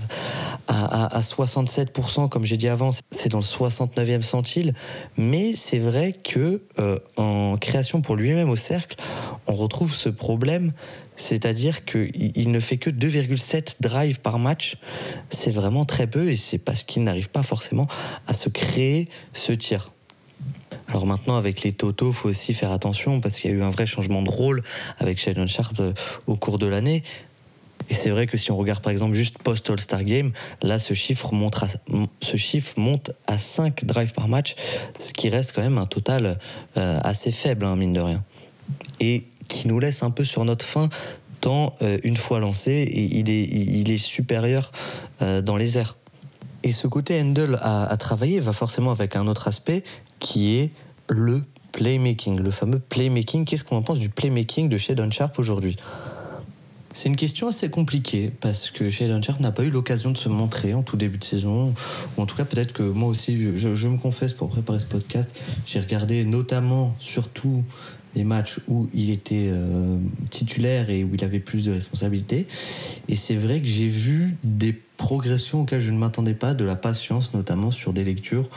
67%, 0.69 2.29
comme 2.29 2.45
j'ai 2.45 2.57
dit 2.57 2.69
avant, 2.69 2.91
c'est 3.11 3.29
dans 3.29 3.39
le 3.39 3.45
69e 3.45 4.23
centile. 4.23 4.75
Mais 5.17 5.55
c'est 5.57 5.79
vrai 5.79 6.13
que 6.13 6.63
euh, 6.79 6.99
en 7.17 7.57
création 7.57 8.01
pour 8.01 8.17
lui-même 8.17 8.51
au 8.51 8.57
cercle, 8.57 8.97
on 9.47 9.55
retrouve 9.55 9.95
ce 9.95 10.09
problème, 10.09 10.73
c'est-à-dire 11.17 11.85
qu'il 11.85 12.51
ne 12.51 12.61
fait 12.61 12.79
que 12.79 12.91
2,7 12.91 13.77
drives 13.81 14.21
par 14.21 14.39
match. 14.39 14.79
C'est 15.31 15.51
vraiment 15.51 15.85
très 15.85 16.07
peu 16.07 16.31
et 16.31 16.37
c'est 16.37 16.59
parce 16.59 16.83
qu'il 16.83 17.05
n'arrive 17.05 17.31
pas 17.31 17.43
forcément 17.43 17.87
à 18.27 18.35
se 18.35 18.49
créer 18.49 19.09
ce 19.33 19.53
tir. 19.53 19.91
Alors 20.89 21.07
maintenant, 21.07 21.37
avec 21.37 21.63
les 21.63 21.73
Toto, 21.73 22.13
faut 22.13 22.29
aussi 22.29 22.55
faire 22.55 22.71
attention 22.71 23.21
parce 23.21 23.39
qu'il 23.39 23.51
y 23.51 23.55
a 23.55 23.57
eu 23.57 23.63
un 23.63 23.71
vrai 23.71 23.87
changement 23.87 24.23
de 24.23 24.31
rôle 24.31 24.63
avec 24.99 25.19
Sheldon 25.19 25.47
Sharp 25.47 25.79
euh, 25.81 25.93
au 26.27 26.37
cours 26.37 26.59
de 26.59 26.67
l'année. 26.67 27.03
Et 27.91 27.95
c'est 27.95 28.11
vrai 28.11 28.27
que 28.27 28.37
si 28.37 28.51
on 28.51 28.57
regarde 28.57 28.83
par 28.83 28.93
exemple 28.93 29.15
juste 29.15 29.39
post-All-Star 29.39 30.03
Game, 30.05 30.33
là 30.63 30.79
ce 30.79 30.95
chiffre, 30.95 31.33
monte 31.33 31.63
à, 31.63 31.67
ce 32.23 32.37
chiffre 32.37 32.79
monte 32.79 33.13
à 33.27 33.39
5 33.39 33.85
drives 33.85 34.13
par 34.13 34.29
match, 34.29 34.57
ce 34.99 35.13
qui 35.13 35.29
reste 35.29 35.53
quand 35.55 35.63
même 35.63 35.79
un 35.79 35.87
total 35.87 36.39
euh, 36.77 36.99
assez 37.03 37.31
faible, 37.31 37.67
hein, 37.67 37.77
mine 37.77 37.93
de 37.93 38.01
rien. 38.01 38.23
Et 39.01 39.25
qui 39.49 39.69
nous 39.69 39.79
laisse 39.79 40.03
un 40.03 40.11
peu 40.11 40.25
sur 40.25 40.45
notre 40.45 40.65
fin, 40.65 40.89
tant 41.41 41.75
euh, 41.83 41.99
une 42.05 42.17
fois 42.17 42.41
lancé, 42.41 42.91
il 42.91 43.29
est, 43.29 43.45
il 43.45 43.91
est 43.91 43.99
supérieur 43.99 44.73
euh, 45.21 45.43
dans 45.43 45.57
les 45.57 45.77
airs. 45.77 45.97
Et 46.63 46.73
ce 46.73 46.87
côté 46.87 47.21
Handel 47.21 47.59
à, 47.61 47.85
à 47.85 47.97
travailler 47.99 48.41
va 48.41 48.55
forcément 48.55 48.91
avec 48.91 49.17
un 49.17 49.27
autre 49.27 49.49
aspect 49.49 49.85
qui 50.19 50.57
est 50.57 50.73
le 51.11 51.43
playmaking, 51.73 52.41
le 52.41 52.51
fameux 52.51 52.79
playmaking. 52.79 53.45
Qu'est-ce 53.45 53.65
qu'on 53.65 53.77
en 53.77 53.83
pense 53.83 53.99
du 53.99 54.09
playmaking 54.09 54.71
de 54.71 54.79
chez 54.79 54.95
Don 54.95 55.11
Sharp 55.11 55.39
aujourd'hui? 55.39 55.77
C'est 56.95 57.09
une 57.09 57.17
question 57.17 57.49
assez 57.49 57.69
compliquée 57.69 58.31
parce 58.41 58.71
que 58.71 58.89
Sharp 58.89 59.41
n'a 59.41 59.51
pas 59.51 59.65
eu 59.65 59.71
l'occasion 59.71 60.13
de 60.13 60.17
se 60.17 60.29
montrer 60.29 60.75
en 60.75 60.85
tout 60.85 60.97
début 60.97 61.19
de 61.19 61.25
saison. 61.25 61.75
Ou 62.17 62.23
en 62.23 62.27
tout 62.27 62.37
cas, 62.37 62.45
peut-être 62.45 62.73
que 62.73 62.85
moi 62.85 63.09
aussi, 63.09 63.57
je, 63.57 63.89
me 63.89 63.99
confesse 63.99 64.33
pour 64.33 64.49
préparer 64.49 64.79
ce 64.79 64.87
podcast, 64.87 65.43
j'ai 65.67 65.81
regardé 65.81 66.25
notamment, 66.25 66.95
surtout, 67.01 67.65
les 68.15 68.23
matchs 68.23 68.61
où 68.69 68.89
il 68.95 69.11
était 69.11 69.49
euh, 69.51 69.99
titulaire 70.31 70.89
et 70.89 71.03
où 71.03 71.11
il 71.13 71.25
avait 71.25 71.41
plus 71.41 71.65
de 71.65 71.73
responsabilités. 71.73 72.47
Et 73.09 73.17
c'est 73.17 73.37
vrai 73.37 73.61
que 73.61 73.67
j'ai 73.67 73.89
vu 73.89 74.37
des 74.45 74.73
progressions 74.97 75.63
auxquelles 75.63 75.81
je 75.81 75.91
ne 75.91 75.99
m'attendais 75.99 76.35
pas, 76.35 76.55
de 76.55 76.65
la 76.65 76.77
patience 76.77 77.35
notamment 77.35 77.71
sur 77.71 77.93
des 77.93 78.05
lectures 78.05 78.49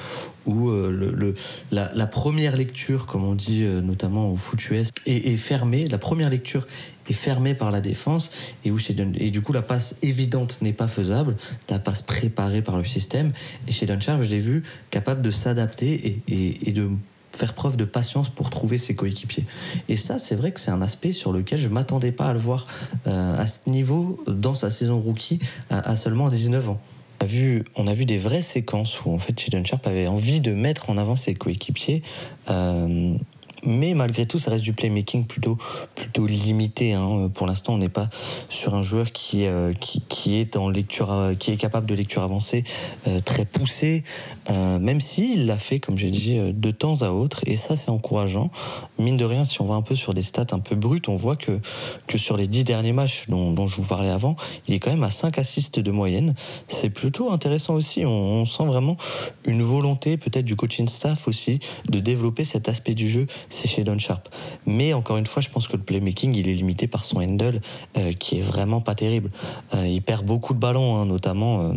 où 0.45 0.69
euh, 0.69 0.91
le, 0.91 1.33
la, 1.71 2.07
première 2.07 2.55
lecture, 2.55 3.05
comme 3.05 3.23
on 3.23 3.35
dit 3.35 3.63
euh, 3.63 3.81
notamment 3.81 4.31
au 4.31 4.35
foot 4.35 4.59
est, 5.05 5.37
fermée. 5.37 5.87
La 5.87 5.97
première 5.97 6.29
lecture 6.29 6.67
est 7.09 7.13
fermé 7.13 7.53
par 7.53 7.71
la 7.71 7.81
défense 7.81 8.29
et, 8.65 8.71
où 8.71 8.77
et 9.15 9.31
du 9.31 9.41
coup 9.41 9.53
la 9.53 9.61
passe 9.61 9.95
évidente 10.01 10.59
n'est 10.61 10.73
pas 10.73 10.87
faisable, 10.87 11.35
la 11.69 11.79
passe 11.79 12.01
préparée 12.01 12.61
par 12.61 12.77
le 12.77 12.83
système. 12.83 13.31
Et 13.67 13.71
chez 13.71 13.85
Duncharge, 13.85 14.25
je 14.25 14.29
l'ai 14.29 14.39
vu 14.39 14.63
capable 14.89 15.21
de 15.21 15.31
s'adapter 15.31 16.21
et, 16.27 16.69
et, 16.69 16.71
de 16.71 16.89
faire 17.37 17.53
preuve 17.53 17.77
de 17.77 17.85
patience 17.85 18.29
pour 18.29 18.49
trouver 18.49 18.77
ses 18.77 18.95
coéquipiers. 18.95 19.45
Et 19.89 19.95
ça, 19.95 20.19
c'est 20.19 20.35
vrai 20.35 20.51
que 20.51 20.59
c'est 20.59 20.71
un 20.71 20.81
aspect 20.81 21.11
sur 21.11 21.31
lequel 21.31 21.59
je 21.59 21.67
m'attendais 21.67 22.11
pas 22.11 22.27
à 22.27 22.33
le 22.33 22.39
voir 22.39 22.67
euh, 23.05 23.37
à 23.37 23.47
ce 23.47 23.69
niveau 23.69 24.19
dans 24.27 24.53
sa 24.53 24.69
saison 24.71 24.99
rookie 24.99 25.39
à, 25.69 25.95
seulement 25.95 26.29
19 26.29 26.69
ans. 26.69 26.79
On 27.19 27.25
a, 27.25 27.27
vu, 27.27 27.65
on 27.75 27.87
a 27.87 27.93
vu 27.93 28.05
des 28.05 28.17
vraies 28.17 28.41
séquences 28.41 29.03
où 29.03 29.11
en 29.11 29.17
fait 29.17 29.39
Sheldon 29.39 29.65
Sharp 29.65 29.85
avait 29.87 30.07
envie 30.07 30.39
de 30.39 30.53
mettre 30.53 30.89
en 30.89 30.97
avant 30.97 31.15
ses 31.15 31.33
coéquipiers. 31.33 32.03
Euh, 32.49 33.15
mais 33.63 33.93
malgré 33.93 34.25
tout, 34.25 34.39
ça 34.39 34.51
reste 34.51 34.63
du 34.63 34.73
playmaking 34.73 35.25
plutôt, 35.25 35.57
plutôt 35.95 36.27
limité. 36.27 36.93
Hein. 36.93 37.29
Pour 37.33 37.47
l'instant, 37.47 37.73
on 37.73 37.77
n'est 37.77 37.89
pas 37.89 38.09
sur 38.49 38.75
un 38.75 38.81
joueur 38.81 39.11
qui, 39.11 39.45
euh, 39.45 39.73
qui, 39.73 40.35
est 40.35 40.55
en 40.55 40.69
lecture, 40.69 41.11
euh, 41.11 41.33
qui 41.33 41.51
est 41.51 41.57
capable 41.57 41.87
de 41.87 41.95
lecture 41.95 42.21
avancée 42.21 42.63
euh, 43.07 43.19
très 43.19 43.45
poussée, 43.45 44.03
même 44.49 45.01
s'il 45.01 45.45
l'a 45.45 45.57
fait, 45.57 45.79
comme 45.79 45.97
j'ai 45.97 46.09
dit, 46.09 46.39
de 46.39 46.71
temps 46.71 47.01
à 47.01 47.09
autre. 47.09 47.41
Et 47.45 47.57
ça, 47.57 47.75
c'est 47.75 47.89
encourageant. 47.89 48.49
Mine 48.97 49.17
de 49.17 49.25
rien, 49.25 49.43
si 49.43 49.61
on 49.61 49.65
va 49.65 49.75
un 49.75 49.81
peu 49.81 49.95
sur 49.95 50.13
des 50.13 50.21
stats 50.21 50.47
un 50.51 50.59
peu 50.59 50.75
brutes, 50.75 51.09
on 51.09 51.15
voit 51.15 51.35
que, 51.35 51.59
que 52.07 52.17
sur 52.17 52.37
les 52.37 52.47
dix 52.47 52.63
derniers 52.63 52.93
matchs 52.93 53.25
dont, 53.27 53.67
je 53.67 53.75
vous 53.75 53.87
parlais 53.87 54.09
avant, 54.09 54.35
il 54.67 54.73
est 54.73 54.79
quand 54.79 54.91
même 54.91 55.03
à 55.03 55.09
5 55.09 55.37
assists 55.37 55.79
de 55.79 55.91
moyenne. 55.91 56.33
C'est 56.67 56.89
plutôt 56.89 57.31
intéressant 57.31 57.73
aussi. 57.73 58.05
On 58.05 58.45
sent 58.45 58.65
vraiment 58.65 58.97
une 59.45 59.61
volonté, 59.61 60.17
peut-être 60.17 60.45
du 60.45 60.55
coaching 60.55 60.87
staff 60.87 61.27
aussi, 61.27 61.59
de 61.89 61.99
développer 61.99 62.45
cet 62.45 62.69
aspect 62.69 62.93
du 62.93 63.09
jeu 63.09 63.27
c'est 63.49 63.67
chez 63.67 63.83
Don 63.83 63.97
Sharp. 63.97 64.27
Mais 64.65 64.93
encore 64.93 65.17
une 65.17 65.25
fois, 65.25 65.41
je 65.41 65.49
pense 65.49 65.67
que 65.67 65.77
le 65.77 65.83
playmaking, 65.83 66.35
il 66.35 66.47
est 66.49 66.53
limité 66.53 66.87
par 66.87 67.05
son 67.05 67.21
handle, 67.21 67.61
euh, 67.97 68.13
qui 68.13 68.39
est 68.39 68.41
vraiment 68.41 68.81
pas 68.81 68.95
terrible. 68.95 69.29
Euh, 69.73 69.87
il 69.87 70.01
perd 70.01 70.25
beaucoup 70.25 70.53
de 70.53 70.59
ballons, 70.59 70.97
hein, 70.97 71.05
notamment. 71.05 71.61
Euh, 71.61 71.73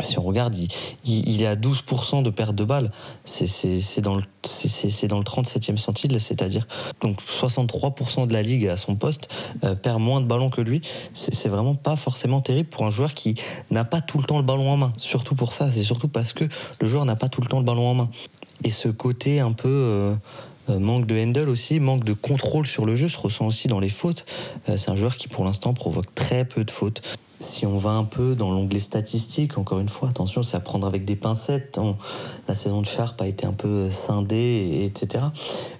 si 0.00 0.18
on 0.18 0.22
regarde, 0.22 0.54
il, 1.04 1.42
est 1.42 1.46
à 1.46 1.56
12% 1.56 2.22
de 2.22 2.30
perte 2.30 2.54
de 2.54 2.62
balles. 2.62 2.92
C'est 3.24 4.00
dans, 4.00 4.14
le, 4.14 4.22
le 4.22 5.24
37e 5.24 5.76
centile, 5.76 6.20
c'est-à-dire 6.20 6.68
donc 7.00 7.20
63% 7.22 8.28
de 8.28 8.32
la 8.32 8.42
ligue 8.42 8.68
à 8.68 8.76
son 8.76 8.94
poste 8.94 9.34
perd 9.82 10.00
moins 10.00 10.20
de 10.20 10.26
ballons 10.26 10.50
que 10.50 10.60
lui. 10.60 10.82
C'est 11.14 11.48
vraiment 11.48 11.74
pas 11.74 11.96
forcément 11.96 12.40
terrible 12.40 12.68
pour 12.68 12.84
un 12.84 12.90
joueur 12.90 13.12
qui 13.14 13.40
n'a 13.72 13.82
pas 13.82 14.00
tout 14.00 14.18
le 14.18 14.24
temps 14.24 14.36
le 14.36 14.44
ballon 14.44 14.70
en 14.70 14.76
main. 14.76 14.92
Surtout 14.98 15.34
pour 15.34 15.52
ça, 15.52 15.70
c'est 15.70 15.82
surtout 15.82 16.08
parce 16.08 16.32
que 16.32 16.44
le 16.80 16.86
joueur 16.86 17.04
n'a 17.04 17.16
pas 17.16 17.30
tout 17.30 17.40
le 17.40 17.48
temps 17.48 17.58
le 17.58 17.64
ballon 17.64 17.88
en 17.88 17.94
main. 17.94 18.10
Et 18.62 18.70
ce 18.70 18.88
côté 18.88 19.40
un 19.40 19.52
peu 19.52 20.14
manque 20.70 21.06
de 21.06 21.18
handle 21.18 21.48
aussi, 21.48 21.80
manque 21.80 22.04
de 22.04 22.12
contrôle 22.12 22.66
sur 22.66 22.84
le 22.84 22.96
jeu 22.96 23.08
se 23.08 23.18
ressent 23.18 23.46
aussi 23.46 23.68
dans 23.68 23.80
les 23.80 23.88
fautes. 23.88 24.24
Euh, 24.68 24.76
c'est 24.76 24.90
un 24.90 24.96
joueur 24.96 25.16
qui 25.16 25.28
pour 25.28 25.44
l'instant 25.44 25.74
provoque 25.74 26.14
très 26.14 26.44
peu 26.44 26.64
de 26.64 26.70
fautes. 26.70 27.02
Si 27.40 27.66
on 27.66 27.76
va 27.76 27.90
un 27.90 28.04
peu 28.04 28.34
dans 28.34 28.50
l'onglet 28.50 28.80
statistique, 28.80 29.58
encore 29.58 29.78
une 29.78 29.88
fois, 29.88 30.08
attention, 30.08 30.42
c'est 30.42 30.56
à 30.56 30.60
prendre 30.60 30.86
avec 30.86 31.04
des 31.04 31.14
pincettes. 31.14 31.78
la 32.48 32.54
saison 32.54 32.80
de 32.80 32.86
Sharp 32.86 33.20
a 33.22 33.28
été 33.28 33.46
un 33.46 33.52
peu 33.52 33.90
scindée, 33.90 34.82
etc. 34.84 35.26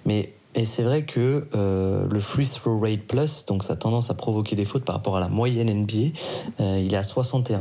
Mais 0.06 0.32
et 0.58 0.64
c'est 0.64 0.82
vrai 0.82 1.04
que 1.04 1.46
euh, 1.54 2.08
le 2.10 2.18
free 2.18 2.44
throw 2.44 2.80
rate 2.80 3.02
plus, 3.02 3.44
donc 3.46 3.62
sa 3.62 3.76
tendance 3.76 4.10
à 4.10 4.14
provoquer 4.14 4.56
des 4.56 4.64
fautes 4.64 4.84
par 4.84 4.96
rapport 4.96 5.16
à 5.16 5.20
la 5.20 5.28
moyenne 5.28 5.72
NBA, 5.72 6.18
euh, 6.58 6.82
il 6.84 6.92
est 6.92 6.96
à 6.96 7.04
61. 7.04 7.58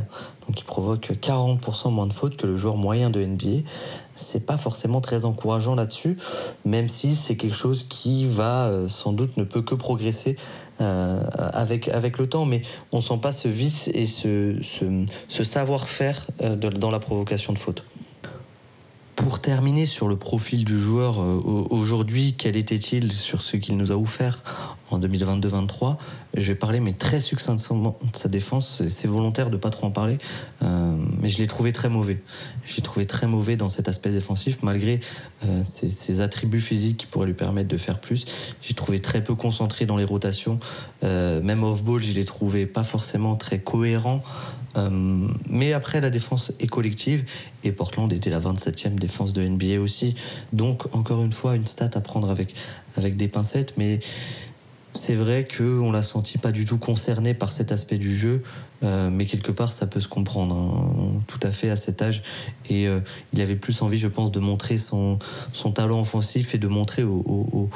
Donc 0.48 0.58
il 0.58 0.64
provoque 0.64 1.12
40% 1.12 1.92
moins 1.92 2.08
de 2.08 2.12
fautes 2.12 2.36
que 2.36 2.48
le 2.48 2.56
joueur 2.56 2.76
moyen 2.76 3.08
de 3.08 3.24
NBA. 3.24 3.68
C'est 4.16 4.46
pas 4.46 4.58
forcément 4.58 5.00
très 5.00 5.26
encourageant 5.26 5.76
là-dessus, 5.76 6.18
même 6.64 6.88
si 6.88 7.14
c'est 7.14 7.36
quelque 7.36 7.54
chose 7.54 7.84
qui 7.84 8.26
va 8.26 8.66
euh, 8.66 8.88
sans 8.88 9.12
doute 9.12 9.36
ne 9.36 9.44
peut 9.44 9.62
que 9.62 9.76
progresser 9.76 10.34
avec, 10.80 11.86
avec 11.88 12.18
le 12.18 12.28
temps. 12.28 12.46
Mais 12.46 12.62
on 12.90 13.00
sent 13.00 13.18
pas 13.22 13.30
ce 13.30 13.46
vice 13.46 13.88
et 13.94 14.06
ce, 14.06 14.56
ce, 14.62 15.04
ce 15.28 15.44
savoir-faire 15.44 16.26
dans 16.40 16.90
la 16.90 16.98
provocation 16.98 17.52
de 17.52 17.58
fautes. 17.58 17.84
Pour 19.28 19.40
terminer 19.40 19.84
sur 19.84 20.08
le 20.08 20.16
profil 20.16 20.64
du 20.64 20.80
joueur 20.80 21.20
euh, 21.20 21.38
aujourd'hui, 21.68 22.34
quel 22.38 22.56
était-il 22.56 23.12
sur 23.12 23.42
ce 23.42 23.58
qu'il 23.58 23.76
nous 23.76 23.92
a 23.92 23.94
offert 23.94 24.42
en 24.90 24.98
2022-23 24.98 25.96
Je 26.34 26.48
vais 26.48 26.54
parler, 26.54 26.80
mais 26.80 26.92
très 26.92 27.20
succinctement 27.20 27.98
de 28.12 28.16
sa 28.16 28.28
défense. 28.28 28.82
C'est 28.88 29.08
volontaire 29.08 29.50
de 29.50 29.56
pas 29.56 29.70
trop 29.70 29.86
en 29.86 29.90
parler, 29.90 30.18
euh, 30.62 30.96
mais 31.20 31.28
je 31.28 31.38
l'ai 31.38 31.46
trouvé 31.46 31.72
très 31.72 31.88
mauvais. 31.88 32.22
Je 32.64 32.76
l'ai 32.76 32.82
trouvé 32.82 33.06
très 33.06 33.26
mauvais 33.26 33.56
dans 33.56 33.68
cet 33.68 33.88
aspect 33.88 34.10
défensif, 34.10 34.58
malgré 34.62 35.00
euh, 35.44 35.62
ses, 35.64 36.20
attributs 36.20 36.60
physiques 36.60 36.98
qui 36.98 37.06
pourraient 37.06 37.26
lui 37.26 37.34
permettre 37.34 37.68
de 37.68 37.76
faire 37.76 38.00
plus. 38.00 38.24
J'ai 38.60 38.74
trouvé 38.74 38.98
très 39.00 39.22
peu 39.22 39.34
concentré 39.34 39.86
dans 39.86 39.96
les 39.96 40.04
rotations. 40.04 40.58
même 41.02 41.62
off-ball, 41.62 42.02
je 42.02 42.12
l'ai 42.12 42.24
trouvé 42.24 42.66
pas 42.66 42.84
forcément 42.84 43.36
très 43.36 43.60
cohérent. 43.60 44.22
Euh, 44.76 45.28
mais 45.48 45.72
après, 45.72 46.00
la 46.00 46.10
défense 46.10 46.52
est 46.60 46.66
collective 46.66 47.24
et 47.64 47.72
Portland 47.72 48.12
était 48.12 48.30
la 48.30 48.40
27e 48.40 48.94
défense 48.94 49.32
de 49.32 49.42
NBA 49.42 49.80
aussi. 49.80 50.14
Donc, 50.52 50.94
encore 50.94 51.22
une 51.22 51.32
fois, 51.32 51.56
une 51.56 51.66
stat 51.66 51.90
à 51.94 52.00
prendre 52.00 52.30
avec, 52.30 52.54
avec 52.96 53.16
des 53.16 53.28
pincettes. 53.28 53.74
Mais 53.76 54.00
c'est 54.94 55.14
vrai 55.14 55.46
qu'on 55.46 55.92
l'a 55.92 56.02
senti 56.02 56.38
pas 56.38 56.52
du 56.52 56.64
tout 56.64 56.78
concerné 56.78 57.34
par 57.34 57.52
cet 57.52 57.72
aspect 57.72 57.98
du 57.98 58.16
jeu. 58.16 58.42
Euh, 58.82 59.10
mais 59.10 59.26
quelque 59.26 59.52
part, 59.52 59.72
ça 59.72 59.86
peut 59.86 60.00
se 60.00 60.08
comprendre 60.08 60.54
hein, 60.54 61.20
tout 61.26 61.40
à 61.42 61.50
fait 61.50 61.70
à 61.70 61.76
cet 61.76 62.02
âge. 62.02 62.22
Et 62.70 62.86
euh, 62.88 63.00
il 63.32 63.40
avait 63.40 63.56
plus 63.56 63.82
envie, 63.82 63.98
je 63.98 64.08
pense, 64.08 64.30
de 64.30 64.40
montrer 64.40 64.78
son, 64.78 65.18
son 65.52 65.72
talent 65.72 66.00
offensif 66.00 66.54
et 66.54 66.58
de 66.58 66.68
montrer 66.68 67.02
au 67.02 67.68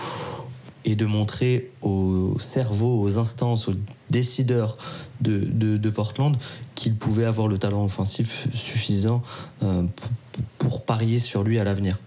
et 0.85 0.97
de 0.97 1.07
montrer 1.07 1.71
aux 1.81 2.39
cerveaux, 2.39 3.01
aux 3.01 3.19
instances, 3.19 3.69
aux 3.69 3.75
décideurs 4.11 4.77
de, 5.21 5.39
de, 5.77 5.91
Portland 5.91 6.37
qu'il 6.75 6.97
pouvait 6.97 7.25
avoir 7.25 7.49
le 7.49 7.59
talent 7.59 7.85
offensif 7.85 8.49
suffisant 8.53 9.23
euh, 9.63 9.85
pour, 10.59 10.85
parier 10.85 11.21
sur 11.21 11.45
lui 11.45 11.59
à 11.59 11.65
l'avenir. 11.65 11.99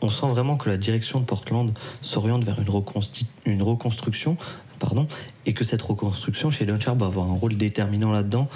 On 0.00 0.10
sent 0.10 0.26
vraiment 0.28 0.56
que 0.56 0.68
la 0.68 0.76
direction 0.76 1.20
de 1.20 1.24
Portland 1.24 1.72
s'oriente 2.02 2.44
vers 2.44 2.58
une, 2.60 3.62
reconstruction 3.62 4.36
pardon, 4.78 5.08
et 5.44 5.54
que 5.54 5.64
cette 5.64 5.82
reconstruction 5.82 6.50
chez 6.50 6.64
Dunchar 6.64 6.94
va 6.94 7.06
avoir 7.06 7.26
un 7.28 7.34
rôle 7.34 7.56
déterminant 7.56 8.12
là-dedans, 8.12 8.48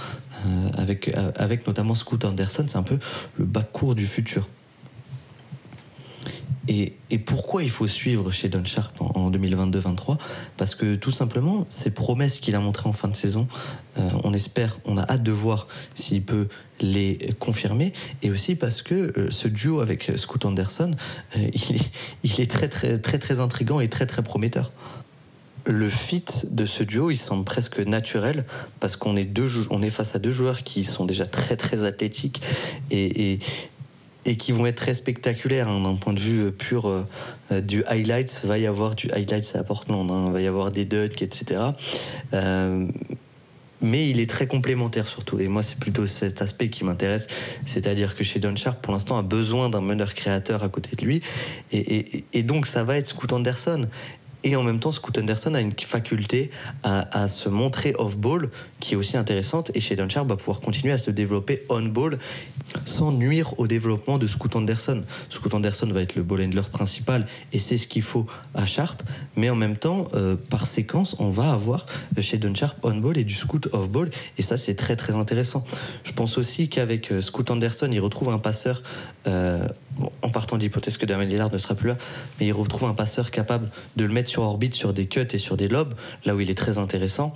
euh, 0.46 0.70
avec, 0.74 1.08
euh, 1.08 1.32
avec 1.34 1.66
notamment 1.66 1.94
Scoot 1.94 2.24
Anderson, 2.24 2.64
c'est 2.68 2.76
un 2.76 2.84
peu 2.84 2.98
le 3.36 3.44
bas 3.44 3.64
court 3.64 3.94
du 3.96 4.06
futur. 4.06 4.48
Et, 6.68 6.94
pourquoi 7.26 7.62
il 7.62 7.70
faut 7.70 7.86
suivre 7.86 8.30
chez 8.30 8.48
Don 8.48 8.64
Sharp 8.64 9.00
en, 9.00 9.30
2022-23 9.30 10.18
Parce 10.56 10.74
que 10.74 10.94
tout 10.94 11.10
simplement, 11.10 11.66
ces 11.68 11.90
promesses 11.90 12.40
qu'il 12.40 12.54
a 12.54 12.60
montrées 12.60 12.88
en 12.88 12.92
fin 12.92 13.08
de 13.08 13.16
saison, 13.16 13.48
euh, 13.98 14.08
on 14.24 14.32
espère, 14.32 14.78
on 14.84 14.96
a 14.96 15.02
hâte 15.02 15.22
de 15.22 15.32
voir 15.32 15.66
s'il 15.94 16.22
peut 16.22 16.48
les 16.80 17.34
confirmer. 17.38 17.92
Et 18.22 18.30
aussi 18.30 18.54
parce 18.54 18.82
que 18.82 19.12
euh, 19.18 19.30
ce 19.30 19.48
duo 19.48 19.80
avec 19.80 20.12
Scoot 20.16 20.44
Anderson, 20.44 20.92
euh, 21.36 21.48
il, 22.22 22.40
est, 22.40 22.50
très 22.50 22.68
très 22.68 22.98
très 22.98 23.18
très 23.18 23.40
intrigant 23.40 23.80
et 23.80 23.88
très 23.88 24.06
très 24.06 24.22
prometteur 24.22 24.72
le 25.64 25.88
fit 25.88 26.24
de 26.50 26.66
ce 26.66 26.82
duo, 26.82 27.12
il 27.12 27.16
semble 27.16 27.44
presque 27.44 27.78
naturel 27.78 28.44
parce 28.80 28.96
qu'on 28.96 29.14
est, 29.14 29.24
deux, 29.24 29.48
on 29.70 29.80
est 29.80 29.90
face 29.90 30.16
à 30.16 30.18
deux 30.18 30.32
joueurs 30.32 30.64
qui 30.64 30.82
sont 30.82 31.04
déjà 31.04 31.24
très 31.24 31.56
très 31.56 31.84
athlétiques 31.84 32.42
et 32.90 33.38
qui 34.36 34.52
vont 34.52 34.66
être 34.66 34.76
très 34.76 34.94
spectaculaires 34.94 35.68
hein, 35.68 35.80
d'un 35.82 35.96
point 35.96 36.12
de 36.12 36.20
vue 36.20 36.44
euh, 36.44 36.50
pur 36.50 36.88
euh, 36.88 37.06
euh, 37.50 37.60
du 37.60 37.84
highlights. 37.84 38.42
Va 38.44 38.58
y 38.58 38.66
avoir 38.66 38.94
du 38.94 39.10
highlights 39.10 39.56
à 39.56 39.64
Portland, 39.64 40.10
hein, 40.10 40.30
va 40.30 40.40
y 40.40 40.46
avoir 40.46 40.72
des 40.72 40.84
dunks, 40.84 41.22
etc. 41.22 41.60
mais 43.84 44.08
il 44.08 44.20
est 44.20 44.30
très 44.30 44.46
complémentaire 44.46 45.08
surtout. 45.08 45.40
Et 45.40 45.48
moi, 45.48 45.64
c'est 45.64 45.78
plutôt 45.78 46.06
cet 46.06 46.40
aspect 46.40 46.68
qui 46.68 46.84
m'intéresse. 46.84 47.26
C'est-à-dire 47.66 48.14
que 48.14 48.22
chez 48.22 48.38
Don 48.38 48.54
Sharp, 48.54 48.80
pour 48.80 48.92
l'instant, 48.92 49.18
a 49.18 49.22
besoin 49.22 49.68
d'un 49.70 49.80
meneur 49.80 50.14
créateur 50.14 50.62
à 50.62 50.68
côté 50.68 50.94
de 50.94 51.04
lui. 51.04 51.20
Et, 51.72 52.24
et 52.32 52.42
donc, 52.44 52.68
ça 52.68 52.84
va 52.84 52.96
être 52.96 53.08
Scoot 53.08 53.32
Anderson. 53.32 53.88
Et 54.44 54.56
en 54.56 54.62
même 54.62 54.80
temps, 54.80 54.92
Scoot 54.92 55.18
Anderson 55.18 55.54
a 55.54 55.60
une 55.60 55.72
faculté 55.72 56.50
à, 56.82 57.28
se 57.28 57.48
montrer 57.48 57.94
off-ball 57.98 58.50
qui 58.80 58.94
est 58.94 58.96
aussi 58.96 59.16
intéressante. 59.16 59.70
Et 59.74 59.80
chez 59.80 59.96
Sharp 60.08 60.28
va 60.28 60.36
pouvoir 60.36 60.60
continuer 60.60 60.92
à 60.92 60.98
se 60.98 61.10
développer 61.10 61.62
on-ball 61.68 62.18
sans 62.84 63.12
nuire 63.12 63.58
au 63.58 63.66
développement 63.66 64.18
de 64.18 64.26
Scoot 64.26 64.56
Anderson. 64.56 65.02
Scoot 65.28 65.54
Anderson 65.54 65.88
va 65.92 66.02
être 66.02 66.16
le 66.16 66.22
ball 66.22 66.42
handler 66.42 66.62
principal 66.72 67.26
et 67.52 67.58
c'est 67.58 67.78
ce 67.78 67.86
qu'il 67.86 68.02
faut 68.02 68.26
à 68.54 68.66
Sharp. 68.66 69.02
Mais 69.36 69.50
en 69.50 69.54
même 69.54 69.76
temps, 69.76 70.06
euh, 70.14 70.36
par 70.50 70.66
séquence, 70.66 71.16
on 71.18 71.30
va 71.30 71.52
avoir 71.52 71.86
chez 72.18 72.40
Sharp 72.54 72.76
on-ball 72.82 73.18
et 73.18 73.24
du 73.24 73.34
Scoot 73.34 73.68
off-ball. 73.72 74.10
Et 74.38 74.42
ça, 74.42 74.56
c'est 74.56 74.74
très 74.74 74.96
très 74.96 75.14
intéressant. 75.14 75.64
Je 76.04 76.12
pense 76.12 76.38
aussi 76.38 76.68
qu'avec 76.68 77.12
euh, 77.12 77.20
Scoot 77.20 77.50
Anderson, 77.50 77.88
il 77.92 78.00
retrouve 78.00 78.30
un 78.30 78.38
passeur 78.38 78.82
euh, 79.26 79.68
en 80.22 80.30
partant 80.30 80.56
de 80.56 80.62
l'hypothèse 80.62 80.96
que 80.96 81.06
Damien 81.06 81.24
Lillard 81.24 81.52
ne 81.52 81.58
sera 81.58 81.74
plus 81.74 81.88
là, 81.88 81.96
mais 82.40 82.46
il 82.46 82.52
retrouve 82.52 82.88
un 82.88 82.94
passeur 82.94 83.30
capable 83.30 83.68
de 83.96 84.04
le 84.04 84.12
mettre 84.12 84.30
sur 84.32 84.42
orbite 84.42 84.74
sur 84.74 84.94
des 84.94 85.06
cuts 85.06 85.28
et 85.32 85.38
sur 85.38 85.58
des 85.58 85.68
lobes, 85.68 85.92
là 86.24 86.34
où 86.34 86.40
il 86.40 86.50
est 86.50 86.54
très 86.54 86.78
intéressant, 86.78 87.34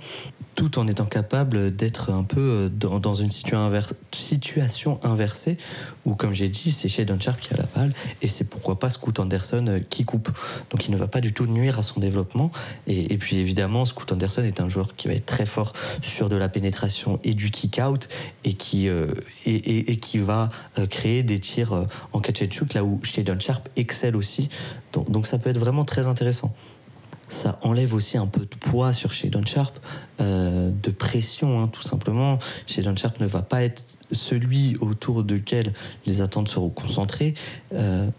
tout 0.55 0.79
en 0.79 0.87
étant 0.87 1.05
capable 1.05 1.75
d'être 1.75 2.11
un 2.11 2.23
peu 2.23 2.39
euh, 2.41 2.69
dans, 2.69 3.13
une 3.13 3.29
situation 3.29 4.99
inversée, 5.03 5.57
où, 6.05 6.15
comme 6.15 6.33
j'ai 6.33 6.49
dit, 6.49 6.71
c'est 6.71 6.89
chez 6.89 7.05
Sharp 7.19 7.39
qui 7.39 7.53
a 7.53 7.57
la 7.57 7.67
balle, 7.75 7.93
et 8.23 8.27
c'est 8.27 8.45
pourquoi 8.45 8.79
pas 8.79 8.89
Scoot 8.89 9.19
Anderson 9.19 9.65
euh, 9.67 9.79
qui 9.87 10.05
coupe. 10.05 10.29
Donc 10.71 10.87
il 10.87 10.91
ne 10.91 10.97
va 10.97 11.07
pas 11.07 11.21
du 11.21 11.33
tout 11.33 11.45
nuire 11.45 11.77
à 11.77 11.83
son 11.83 11.99
développement. 11.99 12.51
Et, 12.87 13.15
puis 13.19 13.37
évidemment, 13.37 13.85
Scoot 13.85 14.11
Anderson 14.11 14.41
est 14.41 14.59
un 14.59 14.67
joueur 14.67 14.95
qui 14.95 15.07
va 15.07 15.13
être 15.13 15.27
très 15.27 15.45
fort 15.45 15.73
sur 16.01 16.29
de 16.29 16.35
la 16.35 16.49
pénétration 16.49 17.19
et 17.23 17.35
du 17.35 17.51
kick-out, 17.51 18.09
et 18.43 18.53
qui, 18.53 18.89
euh, 18.89 19.13
et, 19.45 19.97
qui 19.97 20.17
va 20.17 20.49
créer 20.89 21.21
des 21.21 21.39
tirs 21.39 21.85
en 22.13 22.19
catch 22.19 22.41
and 22.41 22.51
shoot, 22.51 22.73
là 22.73 22.83
où 22.83 22.99
chez 23.03 23.23
Sharp 23.39 23.69
excelle 23.75 24.15
aussi. 24.15 24.49
Donc, 24.93 25.11
donc 25.11 25.27
ça 25.27 25.37
peut 25.37 25.51
être 25.51 25.59
vraiment 25.59 25.85
très 25.85 26.07
intéressant 26.07 26.51
ça 27.27 27.59
enlève 27.61 27.93
aussi 27.93 28.17
un 28.17 28.27
peu 28.27 28.41
de 28.41 28.55
poids 28.59 28.93
sur 28.93 29.13
chez 29.13 29.29
Sharp, 29.45 29.77
euh, 30.19 30.71
de 30.71 30.91
pression 30.91 31.61
hein, 31.61 31.67
tout 31.67 31.81
simplement. 31.81 32.39
Chez 32.65 32.83
Sharp 32.83 33.19
ne 33.19 33.25
va 33.25 33.41
pas 33.41 33.63
être 33.63 33.97
celui 34.11 34.77
autour 34.79 35.23
duquel 35.23 35.73
les 36.05 36.21
attentes 36.21 36.47
seront 36.47 36.69
concentrées. 36.69 37.33
Euh, 37.73 38.09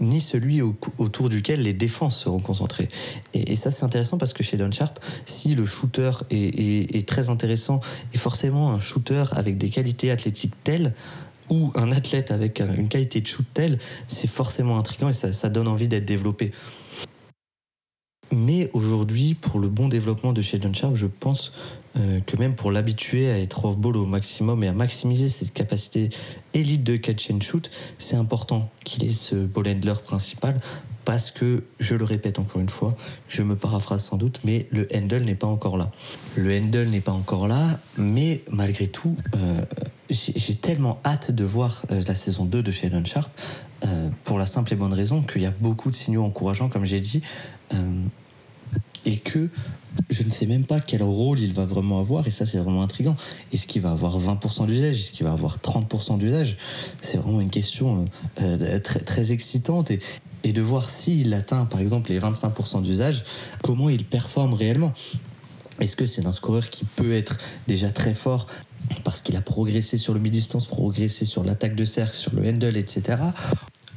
ni 0.00 0.20
celui 0.20 0.60
autour 0.62 1.28
duquel 1.28 1.62
les 1.62 1.72
défenses 1.72 2.20
seront 2.20 2.38
concentrées. 2.38 2.88
Et, 3.34 3.56
ça, 3.56 3.72
c'est 3.72 3.84
intéressant 3.84 4.16
parce 4.16 4.32
que 4.32 4.44
chez 4.44 4.56
Sharp, 4.70 5.00
si 5.24 5.56
le 5.56 5.64
shooter 5.64 6.12
est, 6.30 7.08
très 7.08 7.30
intéressant 7.30 7.80
et 8.14 8.18
forcément 8.18 8.70
un 8.70 8.78
shooter 8.78 9.24
avec 9.32 9.58
des 9.58 9.70
qualités 9.70 10.12
athlétiques 10.12 10.54
telles, 10.62 10.94
ou 11.50 11.72
un 11.74 11.90
athlète 11.90 12.30
avec 12.30 12.60
une 12.60 12.88
qualité 12.88 13.22
de 13.22 13.26
shoot 13.26 13.46
telle, 13.54 13.78
c'est 14.06 14.28
forcément 14.28 14.78
intriguant 14.78 15.08
et 15.08 15.14
ça 15.14 15.48
donne 15.48 15.66
envie 15.66 15.88
d'être 15.88 16.04
développé. 16.04 16.52
Mais 18.32 18.70
aujourd'hui, 18.72 19.34
pour 19.34 19.58
le 19.58 19.68
bon 19.68 19.88
développement 19.88 20.32
de 20.32 20.42
Sheldon 20.42 20.72
Sharp, 20.72 20.94
je 20.94 21.06
pense 21.06 21.52
euh, 21.96 22.20
que 22.20 22.36
même 22.36 22.54
pour 22.54 22.70
l'habituer 22.70 23.30
à 23.30 23.38
être 23.38 23.64
off-ball 23.64 23.96
au 23.96 24.06
maximum 24.06 24.62
et 24.62 24.68
à 24.68 24.72
maximiser 24.72 25.28
cette 25.28 25.52
capacité 25.52 26.10
élite 26.52 26.84
de 26.84 26.96
catch 26.96 27.30
and 27.30 27.40
shoot, 27.40 27.70
c'est 27.96 28.16
important 28.16 28.70
qu'il 28.84 29.04
ait 29.04 29.12
ce 29.12 29.34
ball 29.34 29.68
handler 29.68 29.94
principal 30.04 30.60
parce 31.06 31.30
que, 31.30 31.64
je 31.80 31.94
le 31.94 32.04
répète 32.04 32.38
encore 32.38 32.60
une 32.60 32.68
fois, 32.68 32.94
je 33.28 33.42
me 33.42 33.56
paraphrase 33.56 34.04
sans 34.04 34.18
doute, 34.18 34.40
mais 34.44 34.66
le 34.70 34.86
handle 34.94 35.22
n'est 35.22 35.34
pas 35.34 35.46
encore 35.46 35.78
là. 35.78 35.90
Le 36.36 36.54
handle 36.54 36.88
n'est 36.88 37.00
pas 37.00 37.12
encore 37.12 37.48
là, 37.48 37.80
mais 37.96 38.42
malgré 38.50 38.88
tout, 38.88 39.16
euh, 39.34 39.62
j'ai 40.10 40.54
tellement 40.56 41.00
hâte 41.06 41.30
de 41.30 41.44
voir 41.44 41.82
euh, 41.90 42.02
la 42.06 42.14
saison 42.14 42.44
2 42.44 42.62
de 42.62 42.70
Sheldon 42.70 43.04
Sharp, 43.06 43.30
pour 44.24 44.38
la 44.38 44.44
simple 44.44 44.72
et 44.72 44.76
bonne 44.76 44.92
raison 44.92 45.22
qu'il 45.22 45.40
y 45.40 45.46
a 45.46 45.52
beaucoup 45.60 45.88
de 45.88 45.94
signaux 45.94 46.24
encourageants, 46.24 46.68
comme 46.68 46.84
j'ai 46.84 47.00
dit, 47.00 47.22
et 49.04 49.16
que 49.16 49.48
je 50.10 50.22
ne 50.22 50.30
sais 50.30 50.46
même 50.46 50.64
pas 50.64 50.80
quel 50.80 51.02
rôle 51.02 51.40
il 51.40 51.52
va 51.52 51.64
vraiment 51.64 51.98
avoir, 51.98 52.26
et 52.26 52.30
ça 52.30 52.46
c'est 52.46 52.58
vraiment 52.58 52.82
intriguant. 52.82 53.16
Est-ce 53.52 53.66
qu'il 53.66 53.82
va 53.82 53.90
avoir 53.90 54.18
20% 54.18 54.66
d'usage? 54.66 55.00
Est-ce 55.00 55.12
qu'il 55.12 55.24
va 55.24 55.32
avoir 55.32 55.58
30% 55.58 56.18
d'usage? 56.18 56.56
C'est 57.00 57.18
vraiment 57.18 57.40
une 57.40 57.50
question 57.50 58.04
euh, 58.40 58.58
euh, 58.60 58.78
très, 58.78 59.00
très 59.00 59.32
excitante, 59.32 59.90
et, 59.90 60.00
de 60.44 60.62
voir 60.62 60.88
s'il 60.88 61.34
atteint 61.34 61.66
par 61.66 61.80
exemple 61.80 62.10
les 62.10 62.18
25% 62.18 62.80
d'usage, 62.80 63.24
comment 63.62 63.90
il 63.90 64.04
performe 64.04 64.54
réellement? 64.54 64.92
Est-ce 65.78 65.94
que 65.94 66.06
c'est 66.06 66.26
un 66.26 66.32
scoreur 66.32 66.68
qui 66.70 66.86
peut 66.86 67.12
être 67.12 67.36
déjà 67.66 67.90
très 67.90 68.14
fort 68.14 68.46
parce 69.04 69.20
qu'il 69.20 69.36
a 69.36 69.42
progressé 69.42 69.98
sur 69.98 70.14
le 70.14 70.20
mid-distance, 70.20 70.64
progressé 70.64 71.26
sur 71.26 71.44
l'attaque 71.44 71.74
de 71.74 71.84
cercle, 71.84 72.16
sur 72.16 72.34
le 72.34 72.48
handle, 72.48 72.78
etc. 72.78 73.18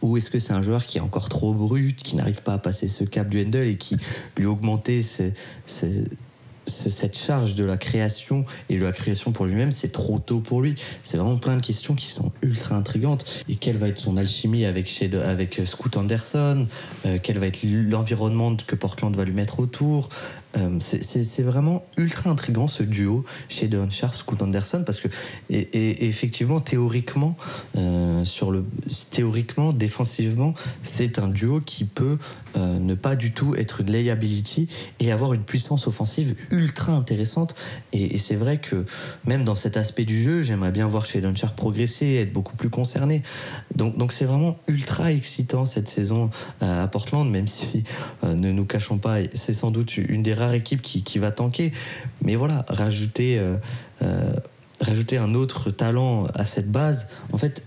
Ou 0.02 0.18
est-ce 0.18 0.30
que 0.30 0.40
c'est 0.40 0.54
un 0.54 0.62
joueur 0.62 0.86
qui 0.86 0.98
est 0.98 1.02
encore 1.02 1.30
trop 1.30 1.54
brut, 1.54 2.02
qui 2.02 2.16
n'arrive 2.16 2.42
pas 2.42 2.54
à 2.54 2.58
passer 2.58 2.88
ce 2.88 3.04
cap 3.04 3.30
du 3.30 3.42
handle 3.42 3.68
et 3.68 3.78
qui 3.78 3.98
lui 4.38 4.46
augmenter 4.46 5.04
cette 5.04 7.18
charge 7.18 7.56
de 7.56 7.66
la 7.66 7.78
création 7.78 8.46
et 8.70 8.78
de 8.78 8.84
la 8.84 8.92
création 8.92 9.32
pour 9.32 9.46
lui-même, 9.46 9.72
c'est 9.72 9.92
trop 9.92 10.20
tôt 10.20 10.40
pour 10.40 10.62
lui. 10.62 10.76
C'est 11.04 11.18
vraiment 11.18 11.38
plein 11.38 11.58
de 11.58 11.62
questions 11.62 11.96
qui 11.96 12.12
sont 12.12 12.32
ultra 12.42 12.76
intrigantes. 12.76 13.26
Et 13.50 13.56
quelle 13.56 13.78
va 13.78 13.88
être 13.88 14.00
son 14.00 14.18
alchimie 14.18 14.66
avec, 14.66 15.04
avec 15.24 15.62
Scoot 15.66 15.98
Anderson? 15.98 16.68
Euh, 17.06 17.18
Quel 17.22 17.38
va 17.38 17.48
être 17.48 17.60
l'environnement 17.64 18.56
que 18.56 18.76
Portland 18.76 19.16
va 19.16 19.26
lui 19.26 19.34
mettre 19.34 19.60
autour? 19.60 20.10
Euh, 20.58 20.78
c'est 20.80 21.44
vraiment 21.44 21.86
ultra 21.98 22.30
intrigant 22.30 22.68
ce 22.68 22.84
duo 22.84 23.24
chez 23.50 23.68
Don 23.68 23.90
Sharp, 23.90 24.16
Scoot 24.16 24.42
Anderson, 24.42 24.84
parce 24.86 25.00
que 25.00 25.08
et, 25.50 26.08
effectivement, 26.08 26.60
théoriquement, 26.60 27.38
euh, 27.78 28.26
sur 28.26 28.52
le, 28.52 28.66
théoriquement, 29.12 29.74
défensivement, 29.74 30.54
c'est 30.84 31.20
un 31.20 31.28
duo 31.28 31.62
qui 31.62 31.86
peut 31.86 32.18
euh, 32.58 32.80
ne 32.80 32.94
pas 32.94 33.16
du 33.16 33.32
tout 33.32 33.56
être 33.56 33.82
une 33.82 33.92
layability 33.92 34.68
et 35.00 35.12
avoir 35.12 35.34
une 35.34 35.44
puissance 35.44 35.88
offensive 35.88 36.36
ultra 36.52 36.94
intéressante. 36.94 37.56
Et, 37.94 38.18
c'est 38.18 38.36
vrai 38.36 38.60
que 38.60 38.86
même 39.26 39.44
dans 39.44 39.56
cet 39.56 39.78
aspect 39.78 40.06
du 40.06 40.22
jeu, 40.22 40.42
j'aimerais 40.42 40.72
bien 40.72 40.88
voir 40.88 41.06
chez 41.06 41.22
Don 41.22 41.36
Sharp 41.36 41.56
progresser, 41.56 42.16
être 42.16 42.34
beaucoup 42.34 42.56
plus 42.56 42.70
concerné. 42.70 43.24
Donc, 43.76 43.98
donc 43.98 44.12
c'est 44.12 44.26
vraiment 44.26 44.58
ultra 44.68 45.12
excitant 45.12 45.66
cette 45.66 45.88
saison 45.88 46.30
à 46.60 46.88
Portland, 46.88 47.30
même 47.30 47.48
si 47.48 47.84
ne 48.24 48.52
nous 48.52 48.66
cachons 48.66 49.00
pas, 49.00 49.18
c'est 49.34 49.54
sans 49.54 49.72
doute 49.72 49.98
une 49.98 50.22
des 50.22 50.36
équipe 50.54 50.82
qui, 50.82 51.20
va 51.20 51.32
tanker. 51.32 51.72
Mais 52.24 52.36
voilà, 52.36 52.66
rajouter, 52.68 53.38
euh, 53.38 53.58
euh, 54.02 54.34
rajouter 54.82 55.18
un 55.18 55.34
autre 55.36 55.72
talent 55.72 56.26
à 56.34 56.46
cette 56.46 56.72
base, 56.72 57.08
en 57.32 57.38
fait, 57.38 57.64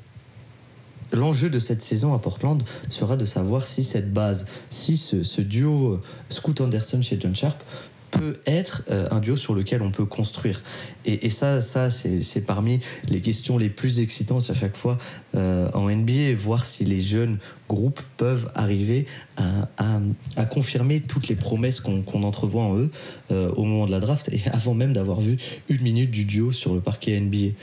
L'enjeu 1.14 1.48
de 1.48 1.60
cette 1.60 1.80
saison 1.80 2.12
à 2.12 2.18
Portland 2.18 2.62
sera 2.88 3.16
de 3.16 3.24
savoir 3.24 3.66
si 3.66 3.84
cette 3.84 4.12
base, 4.12 4.46
si 4.68 4.96
ce, 4.96 5.40
duo 5.40 6.00
Scoot 6.28 6.60
Anderson 6.60 7.02
chez 7.02 7.18
John 7.20 7.36
Sharp 7.36 7.62
peut 8.10 8.40
être 8.46 8.82
euh, 8.90 9.08
un 9.10 9.20
duo 9.20 9.36
sur 9.36 9.54
lequel 9.54 9.82
on 9.82 9.90
peut 9.90 10.04
construire. 10.04 10.62
Et, 11.04 11.30
ça, 11.30 11.60
ça 11.60 11.90
c'est 11.90 12.40
parmi 12.46 12.80
les 13.08 13.20
questions 13.20 13.58
les 13.58 13.68
plus 13.68 14.00
excitantes 14.00 14.48
à 14.50 14.54
chaque 14.54 14.76
fois 14.76 14.96
euh, 15.34 15.68
en 15.74 15.88
NBA, 15.88 16.34
voir 16.36 16.64
si 16.64 16.84
les 16.84 17.02
jeunes 17.02 17.38
groupes 17.68 18.00
peuvent 18.16 18.50
arriver 18.54 19.06
à, 19.36 20.46
confirmer 20.46 21.00
toutes 21.00 21.28
les 21.28 21.34
promesses 21.34 21.80
qu'on 21.80 22.22
entrevoit 22.22 22.62
en 22.62 22.76
eux 22.76 22.90
euh, 23.30 23.50
au 23.52 23.64
moment 23.64 23.86
de 23.86 23.90
la 23.90 24.00
draft 24.00 24.32
et 24.32 24.42
avant 24.52 24.74
même 24.74 24.92
d'avoir 24.92 25.20
vu 25.20 25.36
une 25.68 25.82
minute 25.82 26.10
du 26.10 26.24
duo 26.24 26.52
sur 26.52 26.74
le 26.74 26.80
parquet 26.80 27.18
NBA. 27.18 27.54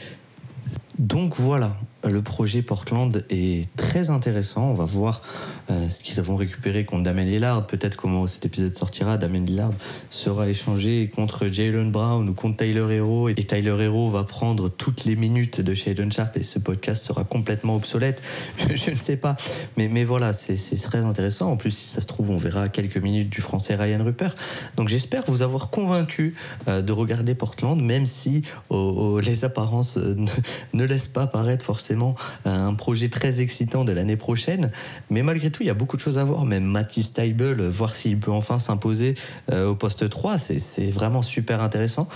Donc 1.00 1.36
voilà, 1.36 1.78
le 2.04 2.22
projet 2.22 2.62
Portland 2.62 3.24
est 3.30 3.70
très 3.76 4.10
intéressant. 4.10 4.70
On 4.72 4.74
va 4.74 4.86
voir 4.86 5.22
euh, 5.70 5.90
ce 5.90 6.00
qu'ils 6.00 6.20
vont 6.22 6.36
récupérer 6.36 6.86
contre 6.86 7.04
Damien 7.04 7.24
Lillard. 7.24 7.68
Peut-être 7.68 7.96
comment 7.96 8.26
cet 8.28 8.46
épisode 8.46 8.76
sortira. 8.76 9.18
Damien 9.18 9.46
Lillard 9.46 9.74
sera 10.10 10.50
échangé 10.50 11.12
contre 11.14 11.48
Jalen 11.48 11.92
Brown 11.92 12.28
ou 12.28 12.34
contre 12.34 12.58
Tyler 12.58 12.96
Hero. 12.96 13.30
Et 13.30 13.36
Tyler 13.36 13.76
Hero 13.80 14.10
va 14.10 14.24
prendre 14.24 14.70
toutes 14.70 15.06
les 15.06 15.16
minutes 15.16 15.62
de 15.62 15.74
Shadon 15.74 16.10
Sharp 16.10 16.36
et 16.38 16.44
ce 16.44 16.60
podcast 16.60 17.06
sera 17.06 17.24
complètement 17.24 17.76
obsolète. 17.76 18.22
Je, 18.58 18.92
ne 18.92 18.96
sais 18.96 19.18
pas. 19.18 19.36
Mais, 19.78 19.88
mais 19.88 20.04
voilà, 20.04 20.34
c'est 20.34 20.82
très 20.82 21.00
intéressant. 21.06 21.52
En 21.52 21.58
plus, 21.58 21.72
si 21.72 21.88
ça 21.88 22.02
se 22.02 22.08
trouve, 22.08 22.32
on 22.32 22.38
verra 22.38 22.68
quelques 22.68 22.98
minutes 22.98 23.30
du 23.30 23.42
français 23.42 23.76
Ryan 23.76 24.04
Rupert. 24.04 24.36
Donc 24.76 24.88
j'espère 24.88 25.24
vous 25.28 25.44
avoir 25.44 25.70
convaincu 25.70 26.36
euh, 26.68 26.82
de 26.82 26.92
regarder 26.92 27.36
Portland, 27.36 27.80
même 27.80 28.06
si 28.06 28.42
les 28.72 29.46
apparences 29.46 29.98
euh, 29.98 30.16
ne, 30.16 30.28
ne 30.74 30.84
laissent 30.84 31.08
pas 31.08 31.28
paraître 31.28 31.64
forcément 31.64 31.91
euh, 31.92 32.14
un 32.46 32.74
projet 32.74 33.10
très 33.10 33.42
excitant 33.42 33.84
de 33.84 33.92
l'année 33.92 34.18
prochaine. 34.18 34.72
Mais 35.10 35.24
malgré 35.24 35.50
tout, 35.50 35.64
il 35.64 35.68
y 35.68 35.70
a 35.70 35.76
beaucoup 35.76 35.98
de 35.98 36.02
choses 36.02 36.18
à 36.18 36.24
voir. 36.24 36.46
Même 36.46 36.64
Matisse 36.64 37.14
Taibel, 37.14 37.60
euh, 37.60 37.70
voir 37.70 37.94
s'il 37.94 38.20
peut 38.20 38.32
enfin 38.32 38.60
s'imposer 38.60 39.16
euh, 39.52 39.70
au 39.70 39.76
poste 39.76 40.10
3, 40.10 40.38
c'est 40.38 40.92
vraiment 40.92 41.22
super 41.22 41.62
intéressant. 41.62 42.08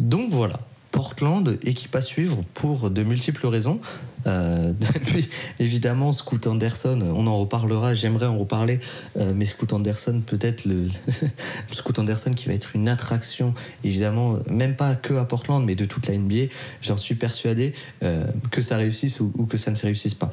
Donc 0.00 0.30
voilà, 0.30 0.60
Portland, 0.92 1.58
équipe 1.64 1.96
à 1.96 2.02
suivre 2.02 2.42
pour 2.54 2.90
de 2.90 3.02
multiples 3.02 3.46
raisons. 3.46 3.80
Euh, 4.26 4.72
évidemment, 5.58 6.12
Scoot 6.12 6.46
Anderson, 6.46 7.00
on 7.02 7.26
en 7.26 7.36
reparlera, 7.38 7.94
j'aimerais 7.94 8.26
en 8.26 8.38
reparler, 8.38 8.78
mais 9.16 9.46
Scoot 9.46 9.72
Anderson, 9.72 10.22
peut-être 10.24 10.64
le. 10.64 10.88
Scoot 11.72 11.98
Anderson 11.98 12.30
qui 12.30 12.46
va 12.46 12.54
être 12.54 12.76
une 12.76 12.88
attraction, 12.88 13.54
évidemment, 13.82 14.38
même 14.48 14.76
pas 14.76 14.94
que 14.94 15.14
à 15.14 15.24
Portland, 15.24 15.64
mais 15.64 15.74
de 15.74 15.84
toute 15.84 16.06
la 16.06 16.16
NBA. 16.16 16.52
J'en 16.80 16.96
suis 16.96 17.14
persuadé 17.14 17.72
euh, 18.02 18.24
que 18.50 18.62
ça 18.62 18.76
réussisse 18.76 19.20
ou, 19.20 19.46
que 19.46 19.56
ça 19.56 19.70
ne 19.70 19.76
se 19.76 19.82
réussisse 19.82 20.14
pas. 20.14 20.30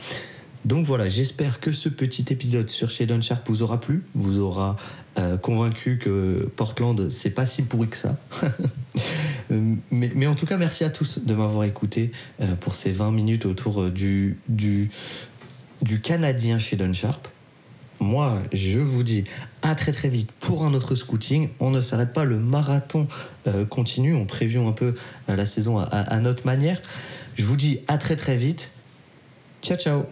Donc 0.65 0.85
voilà, 0.85 1.07
j'espère 1.07 1.61
que 1.61 1.71
ce 1.71 1.87
petit 1.87 2.25
épisode 2.31 2.69
sur 2.69 2.89
Shadon 2.89 3.21
Sharp 3.21 3.47
vous 3.47 3.61
aura 3.63 3.79
plu, 3.79 4.03
vous 4.13 4.39
aura 4.39 4.75
euh, 5.17 5.37
convaincu 5.37 5.97
que 5.97 6.49
Portland, 6.57 7.09
c'est 7.09 7.29
pas 7.29 7.45
si 7.45 7.63
pourri 7.63 7.87
que 7.87 7.95
ça. 7.95 8.17
Euh, 9.51 9.75
mais, 9.91 10.27
en 10.27 10.35
tout 10.35 10.45
cas, 10.45 10.57
merci 10.57 10.83
à 10.83 10.89
tous 10.89 11.19
de 11.19 11.33
m'avoir 11.33 11.65
écouté 11.65 12.11
euh, 12.41 12.55
pour 12.55 12.75
ces 12.75 12.91
20 12.91 13.11
minutes 13.11 13.45
autour 13.45 13.89
du, 13.89 14.37
du, 14.47 14.89
du 15.81 16.01
Canadien 16.01 16.59
Shadon 16.59 16.93
Sharp. 16.93 17.27
Moi, 17.99 18.41
je 18.53 18.79
vous 18.79 19.03
dis 19.03 19.25
à 19.61 19.75
très 19.75 19.91
très 19.91 20.07
vite 20.07 20.31
pour 20.39 20.63
un 20.63 20.73
autre 20.73 20.95
scouting. 20.95 21.49
On 21.59 21.69
ne 21.69 21.81
s'arrête 21.81 22.13
pas, 22.13 22.23
le 22.23 22.39
marathon 22.39 23.09
continue. 23.67 24.15
On 24.15 24.25
prévient 24.25 24.63
un 24.65 24.71
peu 24.71 24.95
la 25.27 25.45
saison 25.45 25.79
à 25.79 26.19
notre 26.21 26.45
manière. 26.45 26.81
Je 27.35 27.43
vous 27.43 27.57
dis 27.57 27.79
à 27.89 27.97
très 27.97 28.15
très 28.15 28.37
vite. 28.37 28.71
Ciao 29.61 29.77
ciao. 29.77 30.05